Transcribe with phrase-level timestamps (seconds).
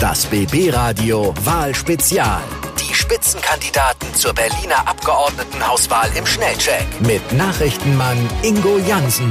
[0.00, 2.40] Das BB Radio Wahlspezial.
[2.78, 9.30] Die Spitzenkandidaten zur Berliner Abgeordnetenhauswahl im Schnellcheck mit Nachrichtenmann Ingo Jansen.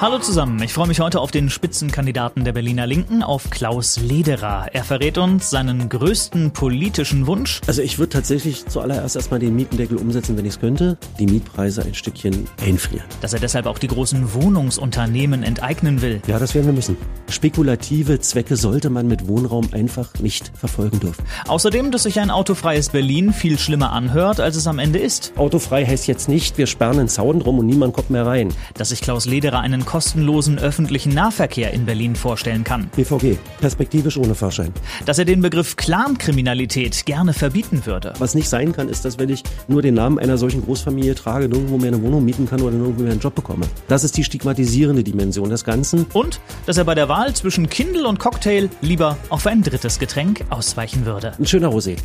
[0.00, 4.66] Hallo zusammen, ich freue mich heute auf den Spitzenkandidaten der Berliner Linken, auf Klaus Lederer.
[4.72, 7.60] Er verrät uns seinen größten politischen Wunsch.
[7.68, 11.84] Also ich würde tatsächlich zuallererst erstmal den Mietendeckel umsetzen, wenn ich es könnte, die Mietpreise
[11.84, 13.06] ein Stückchen einfrieren.
[13.20, 16.20] Dass er deshalb auch die großen Wohnungsunternehmen enteignen will.
[16.26, 16.96] Ja, das werden wir müssen.
[17.30, 21.24] Spekulative Zwecke sollte man mit Wohnraum einfach nicht verfolgen dürfen.
[21.46, 25.32] Außerdem, dass sich ein autofreies Berlin viel schlimmer anhört, als es am Ende ist.
[25.36, 28.52] Autofrei heißt jetzt nicht, wir sperren einen Zaun drum und niemand kommt mehr rein.
[28.74, 32.90] Dass sich Klaus Lederer einen kostenlosen öffentlichen Nahverkehr in Berlin vorstellen kann.
[32.96, 34.72] BVG, perspektivisch ohne Fahrschein.
[35.06, 38.12] Dass er den Begriff Clankriminalität gerne verbieten würde.
[38.18, 41.48] Was nicht sein kann, ist, dass wenn ich nur den Namen einer solchen Großfamilie trage,
[41.48, 43.66] nirgendwo mehr eine Wohnung mieten kann oder nirgendwo mehr einen Job bekomme.
[43.86, 46.06] Das ist die stigmatisierende Dimension des Ganzen.
[46.12, 50.44] Und dass er bei der Wahl zwischen Kindle und Cocktail lieber auf ein drittes Getränk
[50.50, 51.34] ausweichen würde.
[51.38, 51.98] Ein schöner Rosé.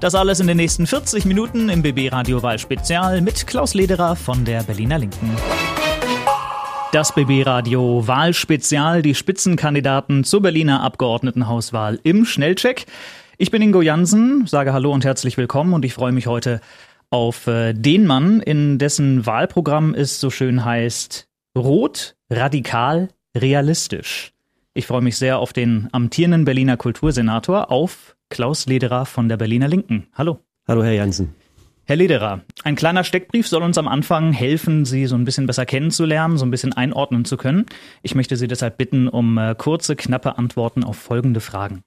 [0.00, 4.16] Das alles in den nächsten 40 Minuten im BB Radio Wahl Spezial mit Klaus Lederer
[4.16, 5.30] von der Berliner Linken.
[6.94, 12.86] Das BB Radio Wahlspezial, die Spitzenkandidaten zur Berliner Abgeordnetenhauswahl im Schnellcheck.
[13.36, 16.60] Ich bin Ingo Jansen, sage Hallo und herzlich willkommen und ich freue mich heute
[17.10, 21.26] auf äh, den Mann, in dessen Wahlprogramm es so schön heißt
[21.58, 24.32] Rot, radikal, realistisch.
[24.72, 29.66] Ich freue mich sehr auf den amtierenden Berliner Kultursenator, auf Klaus Lederer von der Berliner
[29.66, 30.06] Linken.
[30.14, 30.38] Hallo.
[30.68, 31.34] Hallo, Herr Jansen.
[31.86, 35.66] Herr Lederer, ein kleiner Steckbrief soll uns am Anfang helfen, Sie so ein bisschen besser
[35.66, 37.66] kennenzulernen, so ein bisschen einordnen zu können.
[38.02, 41.82] Ich möchte Sie deshalb bitten um äh, kurze, knappe Antworten auf folgende Fragen.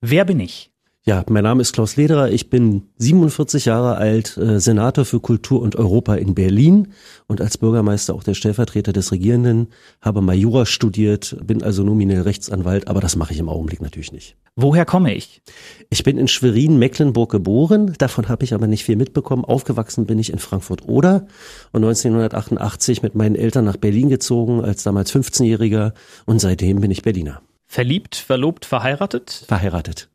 [0.00, 0.72] Wer bin ich?
[1.08, 2.32] Ja, mein Name ist Klaus Lederer.
[2.32, 6.88] Ich bin 47 Jahre alt, äh, Senator für Kultur und Europa in Berlin
[7.26, 9.68] und als Bürgermeister auch der Stellvertreter des Regierenden,
[10.02, 14.12] habe mal Jura studiert, bin also nominell Rechtsanwalt, aber das mache ich im Augenblick natürlich
[14.12, 14.36] nicht.
[14.54, 15.40] Woher komme ich?
[15.88, 19.46] Ich bin in Schwerin, Mecklenburg geboren, davon habe ich aber nicht viel mitbekommen.
[19.46, 21.26] Aufgewachsen bin ich in Frankfurt-Oder
[21.72, 25.94] und 1988 mit meinen Eltern nach Berlin gezogen, als damals 15-Jähriger
[26.26, 27.40] und seitdem bin ich Berliner.
[27.66, 29.44] Verliebt, verlobt, verheiratet?
[29.48, 30.10] Verheiratet.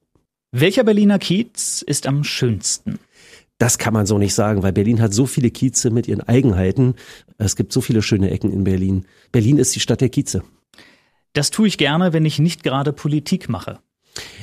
[0.55, 2.99] Welcher Berliner Kiez ist am schönsten?
[3.57, 6.93] Das kann man so nicht sagen, weil Berlin hat so viele Kieze mit ihren Eigenheiten.
[7.39, 9.07] Es gibt so viele schöne Ecken in Berlin.
[9.31, 10.43] Berlin ist die Stadt der Kieze.
[11.33, 13.79] Das tue ich gerne, wenn ich nicht gerade Politik mache.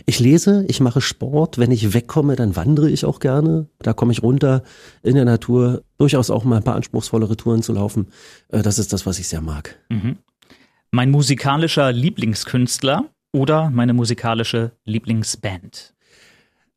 [0.05, 1.59] Ich lese, ich mache Sport.
[1.59, 3.69] Wenn ich wegkomme, dann wandere ich auch gerne.
[3.79, 4.65] Da komme ich runter
[5.05, 5.85] in der Natur.
[5.97, 8.09] Durchaus auch mal ein paar anspruchsvollere Touren zu laufen.
[8.49, 9.79] Äh, das ist das, was ich sehr mag.
[9.89, 10.17] Mhm.
[10.91, 15.95] Mein musikalischer Lieblingskünstler oder meine musikalische Lieblingsband?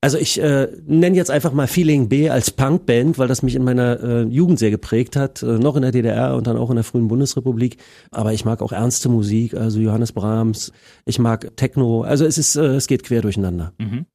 [0.03, 3.63] Also ich äh, nenne jetzt einfach mal Feeling B als Punkband, weil das mich in
[3.63, 6.75] meiner äh, Jugend sehr geprägt hat, äh, noch in der DDR und dann auch in
[6.75, 7.77] der frühen Bundesrepublik.
[8.11, 10.73] Aber ich mag auch ernste Musik, also Johannes Brahms.
[11.05, 12.01] Ich mag Techno.
[12.01, 13.71] Also es ist, äh, es geht quer durcheinander.
[13.77, 14.05] Mhm.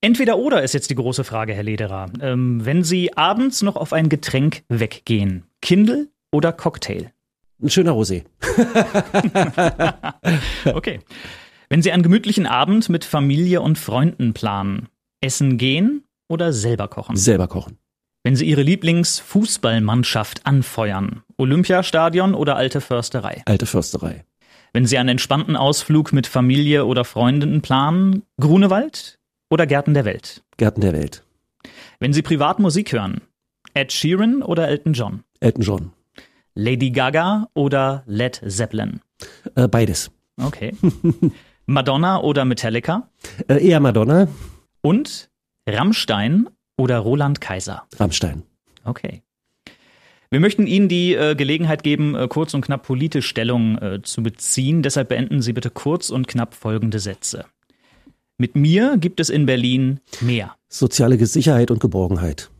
[0.00, 2.06] Entweder oder ist jetzt die große Frage, Herr Lederer.
[2.20, 7.10] Ähm, wenn Sie abends noch auf ein Getränk weggehen, Kindle oder Cocktail?
[7.60, 8.22] Ein schöner Rosé.
[10.72, 11.00] okay.
[11.68, 14.86] Wenn Sie einen gemütlichen Abend mit Familie und Freunden planen,
[15.24, 17.16] Essen gehen oder selber kochen?
[17.16, 17.78] Selber kochen.
[18.24, 23.42] Wenn Sie Ihre Lieblingsfußballmannschaft anfeuern, Olympiastadion oder alte Försterei?
[23.46, 24.24] Alte Försterei.
[24.74, 29.18] Wenn Sie einen entspannten Ausflug mit Familie oder Freunden planen, Grunewald
[29.48, 30.42] oder Gärten der Welt?
[30.58, 31.24] Gärten der Welt.
[32.00, 33.22] Wenn Sie privat Musik hören,
[33.72, 35.24] Ed Sheeran oder Elton John?
[35.40, 35.92] Elton John.
[36.54, 39.00] Lady Gaga oder Led Zeppelin?
[39.54, 40.10] Äh, beides.
[40.42, 40.74] Okay.
[41.66, 43.08] Madonna oder Metallica?
[43.48, 44.28] Äh, eher Madonna.
[44.84, 45.30] Und
[45.66, 46.46] Rammstein
[46.76, 47.84] oder Roland Kaiser?
[47.96, 48.42] Rammstein.
[48.84, 49.22] Okay.
[50.28, 54.22] Wir möchten Ihnen die äh, Gelegenheit geben, äh, kurz und knapp politisch Stellung äh, zu
[54.22, 54.82] beziehen.
[54.82, 57.46] Deshalb beenden Sie bitte kurz und knapp folgende Sätze.
[58.36, 60.54] Mit mir gibt es in Berlin mehr.
[60.68, 62.50] Soziale Sicherheit und Geborgenheit.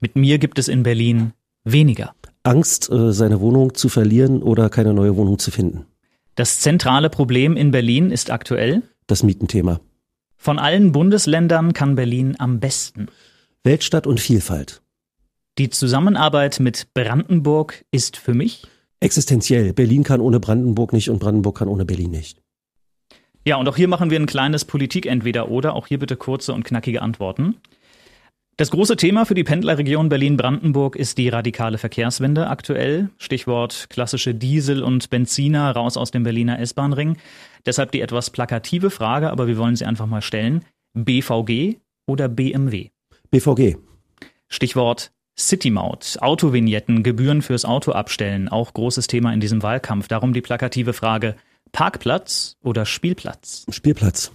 [0.00, 1.34] Mit mir gibt es in Berlin
[1.64, 2.14] weniger.
[2.44, 5.84] Angst, äh, seine Wohnung zu verlieren oder keine neue Wohnung zu finden.
[6.34, 9.80] Das zentrale Problem in Berlin ist aktuell Das Mietenthema.
[10.44, 13.08] Von allen Bundesländern kann Berlin am besten.
[13.64, 14.82] Weltstadt und Vielfalt.
[15.58, 18.66] Die Zusammenarbeit mit Brandenburg ist für mich
[19.04, 19.74] Existenziell.
[19.74, 22.40] Berlin kann ohne Brandenburg nicht und Brandenburg kann ohne Berlin nicht.
[23.46, 25.74] Ja, und auch hier machen wir ein kleines Politik entweder oder.
[25.74, 27.56] Auch hier bitte kurze und knackige Antworten.
[28.56, 33.10] Das große Thema für die Pendlerregion Berlin-Brandenburg ist die radikale Verkehrswende aktuell.
[33.18, 37.16] Stichwort klassische Diesel und Benziner raus aus dem Berliner S-Bahn-Ring.
[37.66, 40.64] Deshalb die etwas plakative Frage, aber wir wollen sie einfach mal stellen.
[40.92, 42.90] BVG oder BMW?
[43.32, 43.76] BVG.
[44.48, 50.06] Stichwort City-Maut, Autovignetten, Gebühren fürs Auto abstellen, auch großes Thema in diesem Wahlkampf.
[50.06, 51.34] Darum die plakative Frage
[51.72, 53.66] Parkplatz oder Spielplatz?
[53.70, 54.30] Spielplatz.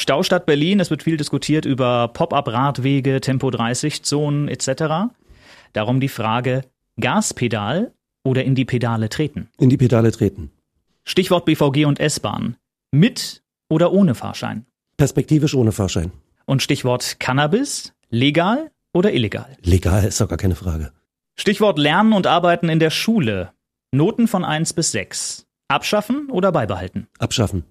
[0.00, 5.12] Staustadt Berlin, es wird viel diskutiert über Pop-up-Radwege, Tempo-30-Zonen etc.
[5.72, 6.62] Darum die Frage,
[7.00, 7.92] Gaspedal
[8.22, 9.48] oder in die Pedale treten?
[9.58, 10.52] In die Pedale treten.
[11.04, 12.56] Stichwort BVG und S-Bahn.
[12.92, 14.66] Mit oder ohne Fahrschein?
[14.96, 16.12] Perspektivisch ohne Fahrschein.
[16.46, 19.56] Und Stichwort Cannabis, legal oder illegal?
[19.62, 20.92] Legal ist doch gar keine Frage.
[21.34, 23.50] Stichwort Lernen und Arbeiten in der Schule.
[23.90, 25.46] Noten von 1 bis 6.
[25.66, 27.08] Abschaffen oder beibehalten?
[27.18, 27.64] Abschaffen.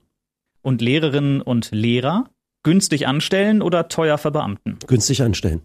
[0.67, 2.25] Und Lehrerinnen und Lehrer?
[2.61, 4.79] Günstig anstellen oder teuer verbeamten?
[4.85, 5.61] Günstig anstellen.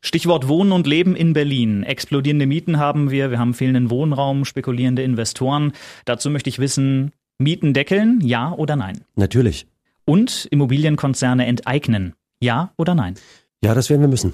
[0.00, 1.82] Stichwort Wohnen und Leben in Berlin.
[1.82, 5.72] Explodierende Mieten haben wir, wir haben fehlenden Wohnraum, spekulierende Investoren.
[6.06, 9.02] Dazu möchte ich wissen, Mieten deckeln, ja oder nein?
[9.14, 9.66] Natürlich.
[10.06, 13.16] Und Immobilienkonzerne enteignen, ja oder nein?
[13.62, 14.32] Ja, das werden wir müssen.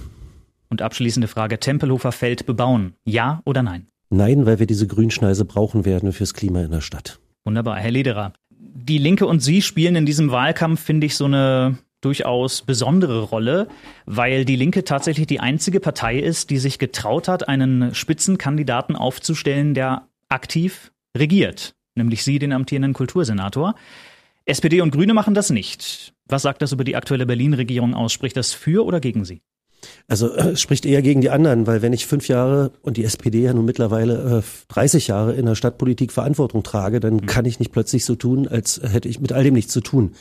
[0.69, 3.89] Und abschließende Frage, Tempelhofer Feld bebauen, ja oder nein?
[4.09, 7.19] Nein, weil wir diese Grünschneise brauchen werden fürs Klima in der Stadt.
[7.45, 8.35] Wunderbar, Herr Lederer.
[8.75, 13.69] Die Linke und Sie spielen in diesem Wahlkampf, finde ich, so eine durchaus besondere Rolle,
[14.07, 19.75] weil die Linke tatsächlich die einzige Partei ist, die sich getraut hat, einen Spitzenkandidaten aufzustellen,
[19.75, 23.75] der aktiv regiert, nämlich Sie, den amtierenden Kultursenator.
[24.47, 26.15] SPD und Grüne machen das nicht.
[26.27, 28.13] Was sagt das über die aktuelle Berlin-Regierung aus?
[28.13, 29.43] Spricht das für oder gegen Sie?
[30.09, 33.43] Also äh, spricht eher gegen die anderen, weil wenn ich fünf Jahre und die SPD
[33.43, 37.27] ja nun mittlerweile äh, 30 Jahre in der Stadtpolitik Verantwortung trage, dann mhm.
[37.27, 40.13] kann ich nicht plötzlich so tun, als hätte ich mit all dem nichts zu tun.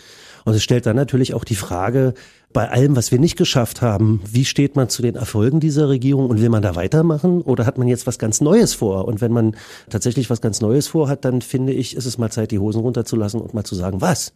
[0.43, 2.13] Und es stellt dann natürlich auch die Frage,
[2.53, 6.29] bei allem, was wir nicht geschafft haben, wie steht man zu den Erfolgen dieser Regierung
[6.29, 9.05] und will man da weitermachen oder hat man jetzt was ganz Neues vor?
[9.05, 9.55] Und wenn man
[9.89, 13.39] tatsächlich was ganz Neues vorhat, dann finde ich, ist es mal Zeit, die Hosen runterzulassen
[13.39, 14.33] und mal zu sagen, was?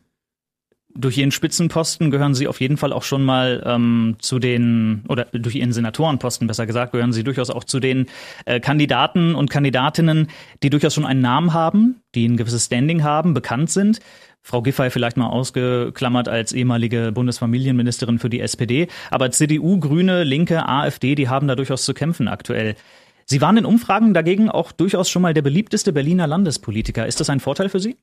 [0.98, 5.26] Durch ihren Spitzenposten gehören sie auf jeden Fall auch schon mal ähm, zu den, oder
[5.34, 8.08] durch ihren Senatorenposten besser gesagt, gehören sie durchaus auch zu den
[8.46, 10.28] äh, Kandidaten und Kandidatinnen,
[10.64, 14.00] die durchaus schon einen Namen haben, die ein gewisses Standing haben, bekannt sind.
[14.42, 18.88] Frau Giffey vielleicht mal ausgeklammert als ehemalige Bundesfamilienministerin für die SPD.
[19.10, 22.76] Aber CDU, Grüne, Linke, AfD, die haben da durchaus zu kämpfen aktuell.
[23.26, 27.08] Sie waren in Umfragen dagegen auch durchaus schon mal der beliebteste Berliner Landespolitiker.
[27.08, 27.98] Ist das ein Vorteil für Sie?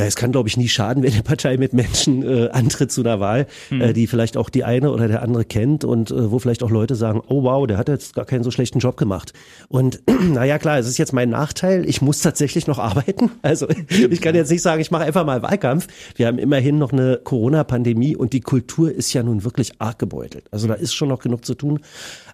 [0.00, 3.02] Na, es kann, glaube ich, nie schaden, wenn eine Partei mit Menschen äh, antritt zu
[3.02, 3.80] einer Wahl, hm.
[3.82, 6.70] äh, die vielleicht auch die eine oder der andere kennt und äh, wo vielleicht auch
[6.70, 9.34] Leute sagen, oh wow, der hat jetzt gar keinen so schlechten Job gemacht.
[9.68, 10.00] Und
[10.32, 13.30] naja, klar, es ist jetzt mein Nachteil, ich muss tatsächlich noch arbeiten.
[13.42, 15.88] Also ich kann jetzt nicht sagen, ich mache einfach mal Wahlkampf.
[16.14, 20.44] Wir haben immerhin noch eine Corona-Pandemie und die Kultur ist ja nun wirklich arg gebeutelt.
[20.50, 21.80] Also da ist schon noch genug zu tun.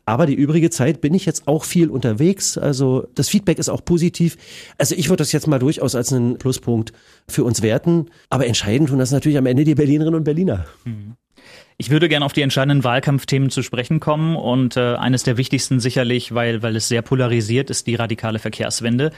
[0.04, 2.58] Aber die übrige Zeit bin ich jetzt auch viel unterwegs.
[2.58, 4.36] Also das Feedback ist auch positiv.
[4.78, 6.92] Also ich würde das jetzt mal durchaus als einen Pluspunkt
[7.28, 8.06] für uns werten.
[8.30, 10.66] Aber entscheidend tun das natürlich am Ende die Berlinerinnen und Berliner.
[10.84, 11.14] Mhm.
[11.78, 15.78] Ich würde gerne auf die entscheidenden Wahlkampfthemen zu sprechen kommen und äh, eines der wichtigsten
[15.78, 19.12] sicherlich, weil, weil es sehr polarisiert ist, die radikale Verkehrswende.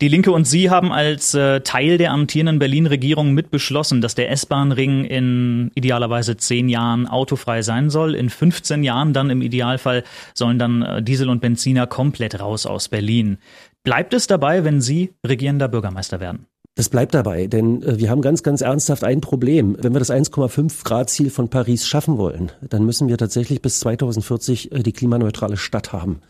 [0.00, 4.30] Die Linke und Sie haben als äh, Teil der amtierenden Berlin-Regierung mit beschlossen, dass der
[4.30, 8.14] S-Bahn-Ring in idealerweise zehn Jahren autofrei sein soll.
[8.14, 10.02] In 15 Jahren dann im Idealfall
[10.32, 13.36] sollen dann äh, Diesel und Benziner komplett raus aus Berlin.
[13.84, 16.46] Bleibt es dabei, wenn Sie regierender Bürgermeister werden?
[16.74, 19.76] Das bleibt dabei, denn äh, wir haben ganz, ganz ernsthaft ein Problem.
[19.78, 23.80] Wenn wir das 1,5 Grad Ziel von Paris schaffen wollen, dann müssen wir tatsächlich bis
[23.80, 26.22] 2040 äh, die klimaneutrale Stadt haben.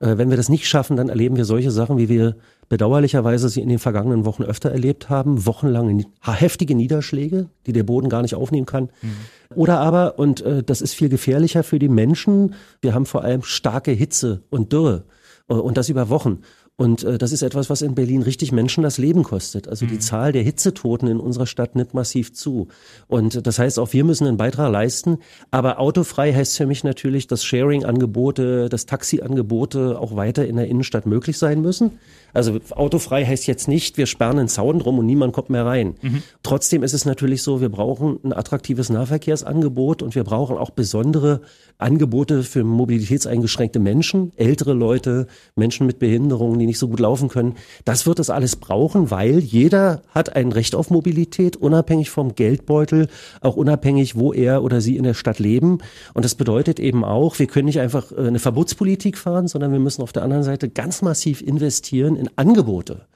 [0.00, 0.06] Mhm.
[0.06, 2.36] Äh, wenn wir das nicht schaffen, dann erleben wir solche Sachen, wie wir
[2.70, 5.44] bedauerlicherweise sie in den vergangenen Wochen öfter erlebt haben.
[5.44, 8.84] Wochenlange heftige Niederschläge, die der Boden gar nicht aufnehmen kann.
[9.02, 9.56] Mhm.
[9.56, 13.90] Oder aber, und das ist viel gefährlicher für die Menschen, wir haben vor allem starke
[13.90, 15.04] Hitze und Dürre.
[15.48, 16.38] Und das über Wochen.
[16.76, 19.68] Und äh, das ist etwas, was in Berlin richtig Menschen das Leben kostet.
[19.68, 20.00] Also die mhm.
[20.00, 22.68] Zahl der Hitzetoten in unserer Stadt nimmt massiv zu.
[23.08, 25.18] Und das heißt, auch wir müssen einen Beitrag leisten.
[25.50, 31.04] Aber autofrei heißt für mich natürlich, dass Sharing-Angebote, dass Taxi-Angebote auch weiter in der Innenstadt
[31.04, 31.98] möglich sein müssen.
[32.34, 35.96] Also autofrei heißt jetzt nicht, wir sperren einen Zaun drum und niemand kommt mehr rein.
[36.00, 36.22] Mhm.
[36.42, 41.42] Trotzdem ist es natürlich so, wir brauchen ein attraktives Nahverkehrsangebot und wir brauchen auch besondere
[41.76, 45.26] Angebote für mobilitätseingeschränkte Menschen, ältere Leute,
[45.56, 47.56] Menschen mit Behinderungen, die nicht so gut laufen können.
[47.84, 53.08] Das wird es alles brauchen, weil jeder hat ein Recht auf Mobilität, unabhängig vom Geldbeutel,
[53.40, 55.78] auch unabhängig, wo er oder sie in der Stadt leben.
[56.14, 59.80] Und das bedeutet eben auch, wir können nicht einfach äh, eine Verbotspolitik fahren, sondern wir
[59.80, 63.06] müssen auf der anderen Seite ganz massiv investieren in Angebote.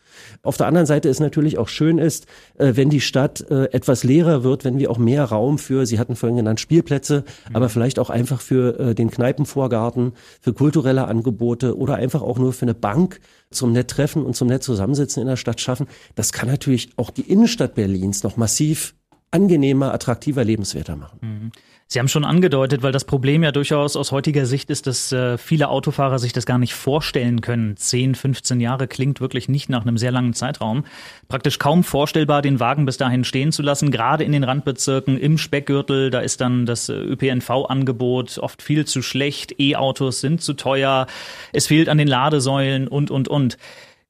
[0.47, 2.27] Auf der anderen Seite ist natürlich auch schön ist,
[2.59, 5.99] äh, wenn die Stadt äh, etwas leerer wird, wenn wir auch mehr Raum für, Sie
[5.99, 7.57] hatten vorhin genannt, Spielplätze, mhm.
[7.57, 12.53] aber vielleicht auch einfach für äh, den Kneipenvorgarten, für kulturelle Angebote oder einfach auch nur
[12.53, 15.87] für eine Bank zum nett treffen und zum nett zusammensitzen in der Stadt schaffen.
[16.15, 18.95] Das kann natürlich auch die Innenstadt Berlins noch massiv
[19.31, 21.19] angenehmer, attraktiver, lebenswerter machen.
[21.21, 21.53] Mhm.
[21.89, 25.39] Sie haben schon angedeutet, weil das Problem ja durchaus aus heutiger Sicht ist, dass äh,
[25.39, 27.77] viele Autofahrer sich das gar nicht vorstellen können.
[27.77, 30.85] 10, 15 Jahre klingt wirklich nicht nach einem sehr langen Zeitraum.
[31.29, 35.39] Praktisch kaum vorstellbar, den Wagen bis dahin stehen zu lassen, gerade in den Randbezirken, im
[35.39, 41.07] Speckgürtel, da ist dann das äh, ÖPNV-Angebot oft viel zu schlecht, E-Autos sind zu teuer,
[41.53, 43.59] es fehlt an den Ladesäulen und, und, und.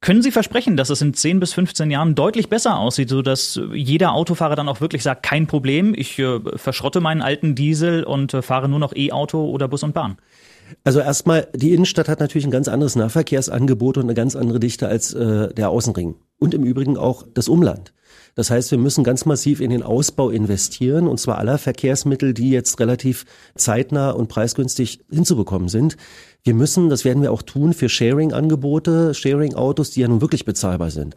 [0.00, 4.12] Können Sie versprechen, dass es in 10 bis 15 Jahren deutlich besser aussieht, sodass jeder
[4.12, 8.43] Autofahrer dann auch wirklich sagt, kein Problem, ich äh, verschrotte meinen alten Diesel und äh,
[8.43, 10.19] fahre nur noch E-Auto oder Bus und Bahn?
[10.85, 14.88] Also erstmal, die Innenstadt hat natürlich ein ganz anderes Nahverkehrsangebot und eine ganz andere Dichte
[14.88, 16.17] als äh, der Außenring.
[16.38, 17.93] Und im Übrigen auch das Umland.
[18.37, 22.50] Das heißt, wir müssen ganz massiv in den Ausbau investieren, und zwar aller Verkehrsmittel, die
[22.50, 23.25] jetzt relativ
[23.57, 25.97] zeitnah und preisgünstig hinzubekommen sind.
[26.45, 30.90] Wir müssen, das werden wir auch tun, für Sharing-Angebote, Sharing-Autos, die ja nun wirklich bezahlbar
[30.90, 31.16] sind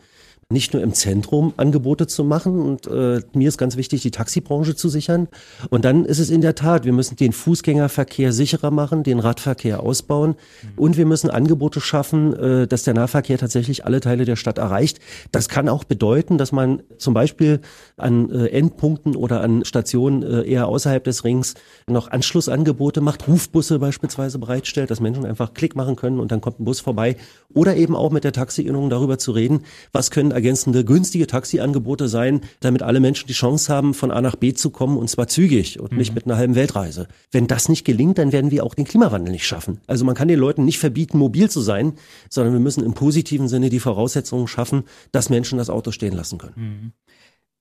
[0.51, 4.75] nicht nur im Zentrum Angebote zu machen und äh, mir ist ganz wichtig, die Taxibranche
[4.75, 5.27] zu sichern.
[5.69, 9.83] Und dann ist es in der Tat, wir müssen den Fußgängerverkehr sicherer machen, den Radverkehr
[9.83, 10.69] ausbauen mhm.
[10.75, 14.97] und wir müssen Angebote schaffen, äh, dass der Nahverkehr tatsächlich alle Teile der Stadt erreicht.
[15.31, 17.59] Das kann auch bedeuten, dass man zum Beispiel
[17.97, 21.53] an äh, Endpunkten oder an Stationen äh, eher außerhalb des Rings
[21.85, 26.59] noch Anschlussangebote macht, Rufbusse beispielsweise bereitstellt, dass Menschen einfach Klick machen können und dann kommt
[26.59, 27.17] ein Bus vorbei.
[27.53, 32.41] Oder eben auch mit der Taxi-Innung darüber zu reden, was können ergänzende günstige Taxiangebote sein,
[32.61, 35.79] damit alle Menschen die Chance haben, von A nach B zu kommen und zwar zügig
[35.79, 35.97] und mhm.
[35.97, 37.07] nicht mit einer halben Weltreise.
[37.31, 39.81] Wenn das nicht gelingt, dann werden wir auch den Klimawandel nicht schaffen.
[39.85, 41.93] Also man kann den Leuten nicht verbieten, mobil zu sein,
[42.29, 46.37] sondern wir müssen im positiven Sinne die Voraussetzungen schaffen, dass Menschen das Auto stehen lassen
[46.37, 46.53] können.
[46.55, 46.91] Mhm.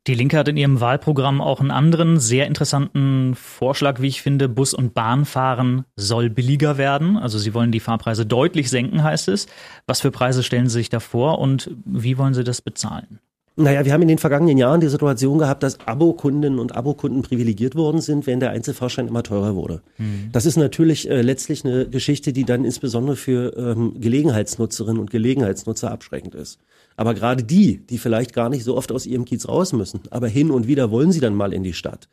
[0.09, 4.49] Die Linke hat in ihrem Wahlprogramm auch einen anderen sehr interessanten Vorschlag, wie ich finde.
[4.49, 7.19] Bus- und Bahnfahren soll billiger werden.
[7.19, 9.49] Also sie wollen die Fahrpreise deutlich senken, heißt es.
[9.87, 13.19] Was für Preise stellen Sie sich da vor und wie wollen Sie das bezahlen?
[13.57, 17.75] Naja, wir haben in den vergangenen Jahren die Situation gehabt, dass Abokundinnen und Abokunden privilegiert
[17.75, 19.83] worden sind, während der Einzelfahrschein immer teurer wurde.
[19.99, 20.31] Mhm.
[20.33, 25.91] Das ist natürlich äh, letztlich eine Geschichte, die dann insbesondere für ähm, Gelegenheitsnutzerinnen und Gelegenheitsnutzer
[25.91, 26.61] abschreckend ist.
[26.99, 30.27] Aber gerade die, die vielleicht gar nicht so oft aus ihrem Kiez raus müssen, aber
[30.27, 32.09] hin und wieder wollen sie dann mal in die Stadt,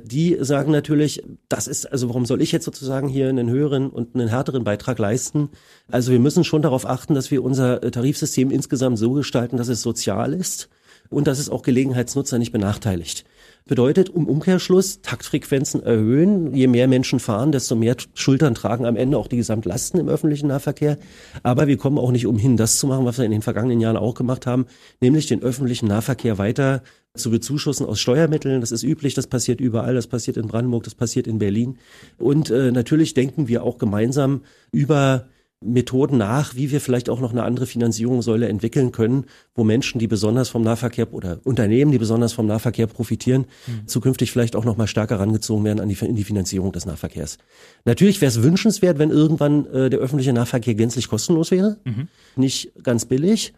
[0.00, 4.14] die sagen natürlich, das ist, also warum soll ich jetzt sozusagen hier einen höheren und
[4.14, 5.48] einen härteren Beitrag leisten?
[5.90, 9.66] Also wir müssen schon darauf achten, dass wir unser äh, Tarifsystem insgesamt so gestalten, dass
[9.66, 10.68] es sozial ist
[11.10, 13.24] und dass es auch Gelegenheitsnutzer nicht benachteiligt.
[13.68, 16.54] Bedeutet um Umkehrschluss Taktfrequenzen erhöhen.
[16.54, 20.48] Je mehr Menschen fahren, desto mehr Schultern tragen am Ende auch die Gesamtlasten im öffentlichen
[20.48, 20.96] Nahverkehr.
[21.42, 23.98] Aber wir kommen auch nicht umhin, das zu machen, was wir in den vergangenen Jahren
[23.98, 24.64] auch gemacht haben,
[25.02, 26.82] nämlich den öffentlichen Nahverkehr weiter
[27.14, 28.62] zu bezuschussen aus Steuermitteln.
[28.62, 31.76] Das ist üblich, das passiert überall, das passiert in Brandenburg, das passiert in Berlin.
[32.16, 34.40] Und äh, natürlich denken wir auch gemeinsam
[34.72, 35.26] über
[35.60, 39.24] Methoden nach, wie wir vielleicht auch noch eine andere Finanzierungssäule entwickeln können,
[39.54, 43.88] wo Menschen, die besonders vom Nahverkehr oder Unternehmen, die besonders vom Nahverkehr profitieren, mhm.
[43.88, 47.38] zukünftig vielleicht auch noch mal stärker rangezogen werden an die, in die Finanzierung des Nahverkehrs.
[47.84, 52.06] Natürlich wäre es wünschenswert, wenn irgendwann äh, der öffentliche Nahverkehr gänzlich kostenlos wäre, mhm.
[52.36, 53.52] nicht ganz billig.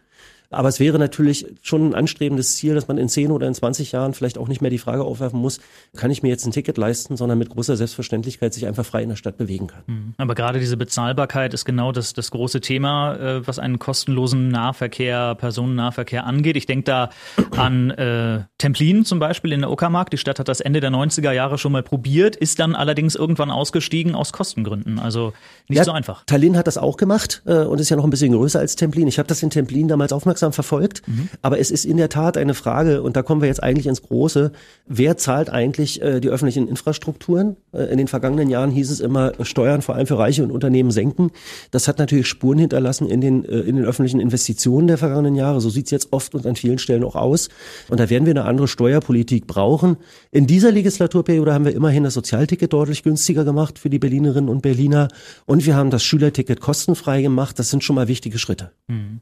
[0.51, 3.91] Aber es wäre natürlich schon ein anstrebendes Ziel, dass man in 10 oder in 20
[3.91, 5.59] Jahren vielleicht auch nicht mehr die Frage aufwerfen muss,
[5.95, 9.09] kann ich mir jetzt ein Ticket leisten, sondern mit großer Selbstverständlichkeit sich einfach frei in
[9.09, 9.83] der Stadt bewegen kann.
[9.87, 10.13] Mhm.
[10.17, 15.35] Aber gerade diese Bezahlbarkeit ist genau das, das große Thema, äh, was einen kostenlosen Nahverkehr,
[15.35, 16.57] Personennahverkehr angeht.
[16.57, 17.09] Ich denke da
[17.55, 20.11] an äh, Templin zum Beispiel in der Uckermark.
[20.11, 23.49] Die Stadt hat das Ende der 90er Jahre schon mal probiert, ist dann allerdings irgendwann
[23.49, 24.99] ausgestiegen aus Kostengründen.
[24.99, 25.33] Also
[25.67, 26.23] nicht ja, so einfach.
[26.27, 29.07] Tallinn hat das auch gemacht äh, und ist ja noch ein bisschen größer als Templin.
[29.07, 31.01] Ich habe das in Templin damals aufmerksam verfolgt.
[31.07, 31.29] Mhm.
[31.41, 34.03] Aber es ist in der Tat eine Frage, und da kommen wir jetzt eigentlich ins
[34.03, 34.51] Große,
[34.85, 37.57] wer zahlt eigentlich äh, die öffentlichen Infrastrukturen?
[37.73, 40.91] Äh, in den vergangenen Jahren hieß es immer, Steuern vor allem für Reiche und Unternehmen
[40.91, 41.31] senken.
[41.71, 45.61] Das hat natürlich Spuren hinterlassen in den, äh, in den öffentlichen Investitionen der vergangenen Jahre.
[45.61, 47.49] So sieht es jetzt oft und an vielen Stellen auch aus.
[47.89, 49.97] Und da werden wir eine andere Steuerpolitik brauchen.
[50.29, 54.61] In dieser Legislaturperiode haben wir immerhin das Sozialticket deutlich günstiger gemacht für die Berlinerinnen und
[54.61, 55.07] Berliner.
[55.47, 57.57] Und wir haben das Schülerticket kostenfrei gemacht.
[57.57, 58.71] Das sind schon mal wichtige Schritte.
[58.87, 59.21] Mhm.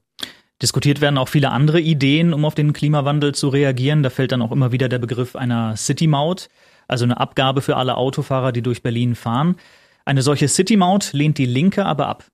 [0.62, 4.04] Diskutiert werden auch viele andere Ideen, um auf den Klimawandel zu reagieren.
[4.04, 6.50] Da fällt dann auch immer wieder der Begriff einer City-Maut,
[6.90, 9.56] also eine Abgabe für alle Autofahrer, die durch Berlin fahren.
[10.04, 12.26] Eine solche City-Maut lehnt die Linke aber ab.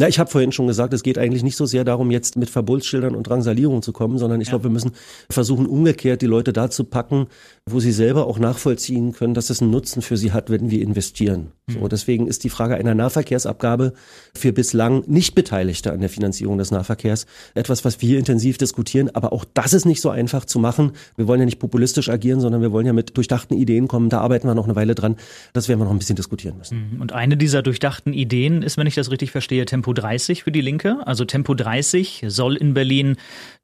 [0.00, 2.50] Ja, ich habe vorhin schon gesagt, es geht eigentlich nicht so sehr darum, jetzt mit
[2.50, 4.52] Verbotsschildern und Drangsalierung zu kommen, sondern ich ja.
[4.52, 4.92] glaube, wir müssen
[5.28, 7.26] versuchen, umgekehrt die Leute da zu packen,
[7.66, 10.82] wo sie selber auch nachvollziehen können, dass es einen Nutzen für sie hat, wenn wir
[10.82, 11.52] investieren.
[11.68, 13.92] So, deswegen ist die Frage einer Nahverkehrsabgabe
[14.34, 19.10] für bislang nicht Beteiligte an der Finanzierung des Nahverkehrs etwas, was wir intensiv diskutieren.
[19.14, 20.92] Aber auch das ist nicht so einfach zu machen.
[21.16, 24.08] Wir wollen ja nicht populistisch agieren, sondern wir wollen ja mit durchdachten Ideen kommen.
[24.08, 25.16] Da arbeiten wir noch eine Weile dran.
[25.52, 26.94] Das werden wir noch ein bisschen diskutieren müssen.
[26.94, 27.00] Mhm.
[27.00, 30.60] Und eine dieser durchdachten Ideen ist, wenn ich das richtig verstehe, Tempo 30 für die
[30.60, 30.98] Linke.
[31.04, 33.16] Also Tempo 30 soll in Berlin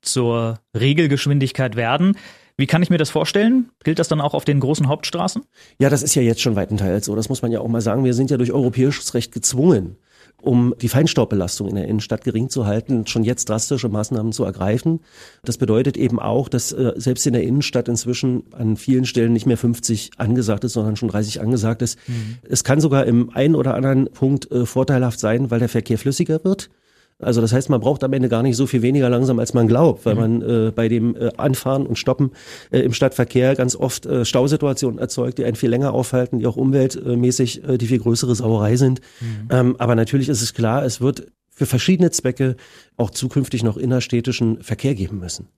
[0.02, 2.16] zur Regelgeschwindigkeit werden.
[2.56, 3.70] Wie kann ich mir das vorstellen?
[3.82, 5.42] Gilt das dann auch auf den großen Hauptstraßen?
[5.80, 7.16] Ja, das ist ja jetzt schon weitenteils so.
[7.16, 8.04] Das muss man ja auch mal sagen.
[8.04, 9.96] Wir sind ja durch europäisches Recht gezwungen,
[10.40, 15.00] um die Feinstaubbelastung in der Innenstadt gering zu halten, schon jetzt drastische Maßnahmen zu ergreifen.
[15.44, 19.46] Das bedeutet eben auch, dass äh, selbst in der Innenstadt inzwischen an vielen Stellen nicht
[19.46, 21.98] mehr 50 angesagt ist, sondern schon 30 angesagt ist.
[22.06, 22.36] Mhm.
[22.48, 26.44] Es kann sogar im einen oder anderen Punkt äh, vorteilhaft sein, weil der Verkehr flüssiger
[26.44, 26.70] wird.
[27.18, 29.68] Also das heißt, man braucht am Ende gar nicht so viel weniger langsam, als man
[29.68, 30.20] glaubt, weil mhm.
[30.20, 32.32] man äh, bei dem äh, Anfahren und Stoppen
[32.70, 36.56] äh, im Stadtverkehr ganz oft äh, Stausituationen erzeugt, die einen viel länger aufhalten, die auch
[36.56, 39.00] umweltmäßig äh, die viel größere Sauerei sind.
[39.20, 39.48] Mhm.
[39.50, 42.56] Ähm, aber natürlich ist es klar, es wird für verschiedene Zwecke
[42.96, 45.48] auch zukünftig noch innerstädtischen Verkehr geben müssen.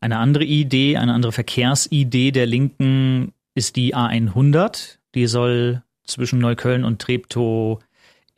[0.00, 4.98] Eine andere Idee, eine andere Verkehrsidee der Linken ist die A100.
[5.14, 7.80] Die soll zwischen Neukölln und Treptow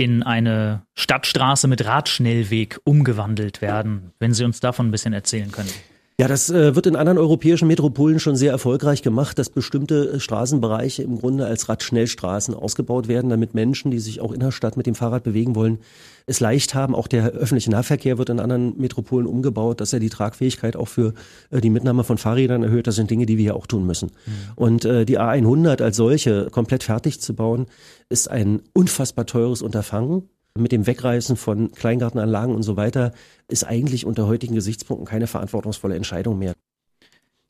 [0.00, 4.12] in eine Stadtstraße mit Radschnellweg umgewandelt werden.
[4.18, 5.68] Wenn Sie uns davon ein bisschen erzählen können.
[6.18, 10.20] Ja, das äh, wird in anderen europäischen Metropolen schon sehr erfolgreich gemacht, dass bestimmte äh,
[10.20, 14.78] Straßenbereiche im Grunde als Radschnellstraßen ausgebaut werden, damit Menschen, die sich auch in der Stadt
[14.78, 15.80] mit dem Fahrrad bewegen wollen,
[16.30, 16.94] es leicht haben.
[16.94, 21.12] Auch der öffentliche Nahverkehr wird in anderen Metropolen umgebaut, dass er die Tragfähigkeit auch für
[21.50, 22.86] äh, die Mitnahme von Fahrrädern erhöht.
[22.86, 24.10] Das sind Dinge, die wir ja auch tun müssen.
[24.26, 24.32] Mhm.
[24.56, 27.66] Und äh, die A100 als solche komplett fertig zu bauen,
[28.08, 33.12] ist ein unfassbar teures Unterfangen mit dem Wegreißen von Kleingartenanlagen und so weiter
[33.48, 36.54] ist eigentlich unter heutigen Gesichtspunkten keine verantwortungsvolle Entscheidung mehr.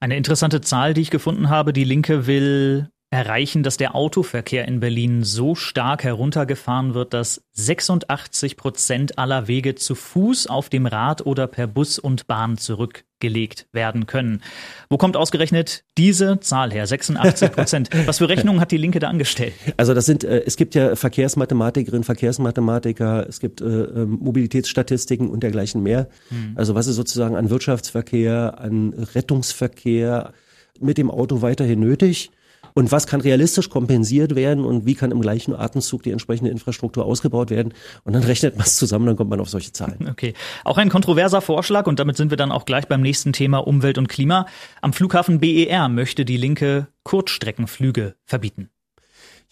[0.00, 4.78] Eine interessante Zahl, die ich gefunden habe, die Linke will erreichen, dass der Autoverkehr in
[4.78, 11.26] Berlin so stark heruntergefahren wird, dass 86 Prozent aller Wege zu Fuß, auf dem Rad
[11.26, 14.42] oder per Bus und Bahn zurückgelegt werden können.
[14.88, 16.86] Wo kommt ausgerechnet diese Zahl her?
[16.86, 17.90] 86 Prozent.
[18.06, 19.54] Was für Rechnungen hat die Linke da angestellt?
[19.76, 25.42] Also das sind, äh, es gibt ja Verkehrsmathematikerinnen, Verkehrsmathematiker, es gibt äh, ähm, Mobilitätsstatistiken und
[25.42, 26.08] dergleichen mehr.
[26.28, 26.52] Hm.
[26.54, 30.32] Also was ist sozusagen an Wirtschaftsverkehr, an Rettungsverkehr
[30.78, 32.30] mit dem Auto weiterhin nötig?
[32.74, 37.04] Und was kann realistisch kompensiert werden und wie kann im gleichen Atemzug die entsprechende Infrastruktur
[37.04, 37.74] ausgebaut werden.
[38.04, 40.08] Und dann rechnet man es zusammen, dann kommt man auf solche Zahlen.
[40.20, 40.34] Okay.
[40.64, 43.96] Auch ein kontroverser Vorschlag und damit sind wir dann auch gleich beim nächsten Thema Umwelt
[43.96, 44.46] und Klima.
[44.82, 48.70] Am Flughafen BER möchte die Linke Kurzstreckenflüge verbieten.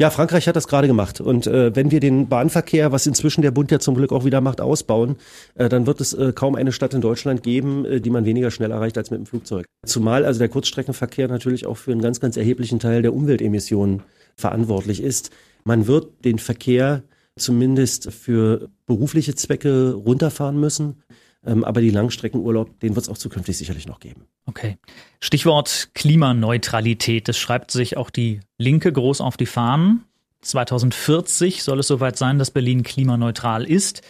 [0.00, 1.20] Ja, Frankreich hat das gerade gemacht.
[1.20, 4.40] Und äh, wenn wir den Bahnverkehr, was inzwischen der Bund ja zum Glück auch wieder
[4.40, 5.16] macht, ausbauen,
[5.56, 8.52] äh, dann wird es äh, kaum eine Stadt in Deutschland geben, äh, die man weniger
[8.52, 9.66] schnell erreicht als mit dem Flugzeug.
[9.84, 14.04] Zumal also der Kurzstreckenverkehr natürlich auch für einen ganz, ganz erheblichen Teil der Umweltemissionen
[14.36, 15.30] verantwortlich ist.
[15.64, 17.02] Man wird den Verkehr
[17.36, 21.02] zumindest für berufliche Zwecke runterfahren müssen.
[21.46, 24.26] Ähm, aber die Langstreckenurlaub, den wird es auch zukünftig sicherlich noch geben.
[24.46, 24.78] Okay.
[25.20, 27.28] Stichwort Klimaneutralität.
[27.28, 30.04] Das schreibt sich auch die Linke groß auf die Fahnen.
[30.40, 34.02] 2040 soll es soweit sein, dass Berlin klimaneutral ist.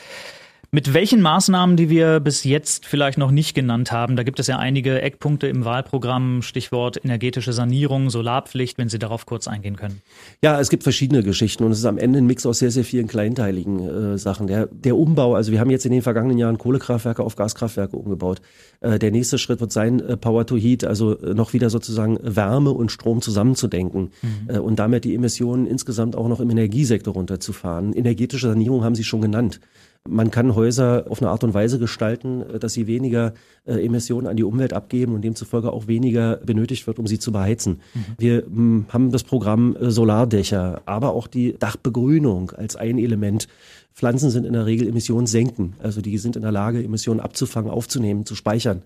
[0.70, 4.48] Mit welchen Maßnahmen, die wir bis jetzt vielleicht noch nicht genannt haben, da gibt es
[4.48, 10.02] ja einige Eckpunkte im Wahlprogramm, Stichwort energetische Sanierung, Solarpflicht, wenn Sie darauf kurz eingehen können.
[10.42, 12.84] Ja, es gibt verschiedene Geschichten und es ist am Ende ein Mix aus sehr, sehr
[12.84, 14.46] vielen kleinteiligen äh, Sachen.
[14.46, 18.42] Der, der Umbau, also wir haben jetzt in den vergangenen Jahren Kohlekraftwerke auf Gaskraftwerke umgebaut.
[18.80, 22.18] Äh, der nächste Schritt wird sein, äh, Power to Heat, also äh, noch wieder sozusagen
[22.20, 24.54] Wärme und Strom zusammenzudenken mhm.
[24.54, 27.94] Äh, und damit die Emissionen insgesamt auch noch im Energiesektor runterzufahren.
[27.94, 29.60] Energetische Sanierung haben Sie schon genannt.
[30.06, 33.34] Man kann Häuser auf eine Art und Weise gestalten, äh, dass sie weniger
[33.64, 37.32] äh, Emissionen an die Umwelt abgeben und demzufolge auch weniger benötigt wird, um sie zu
[37.32, 37.80] beheizen.
[37.94, 38.00] Mhm.
[38.18, 43.48] Wir hm, haben das Programm äh, Solardächer, aber auch die Dachbegrünung als ein Element.
[43.92, 48.24] Pflanzen sind in der Regel emissionssenken, also die sind in der Lage, Emissionen abzufangen, aufzunehmen,
[48.24, 48.82] zu speichern.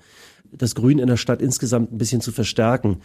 [0.51, 2.99] Das Grün in der Stadt insgesamt ein bisschen zu verstärken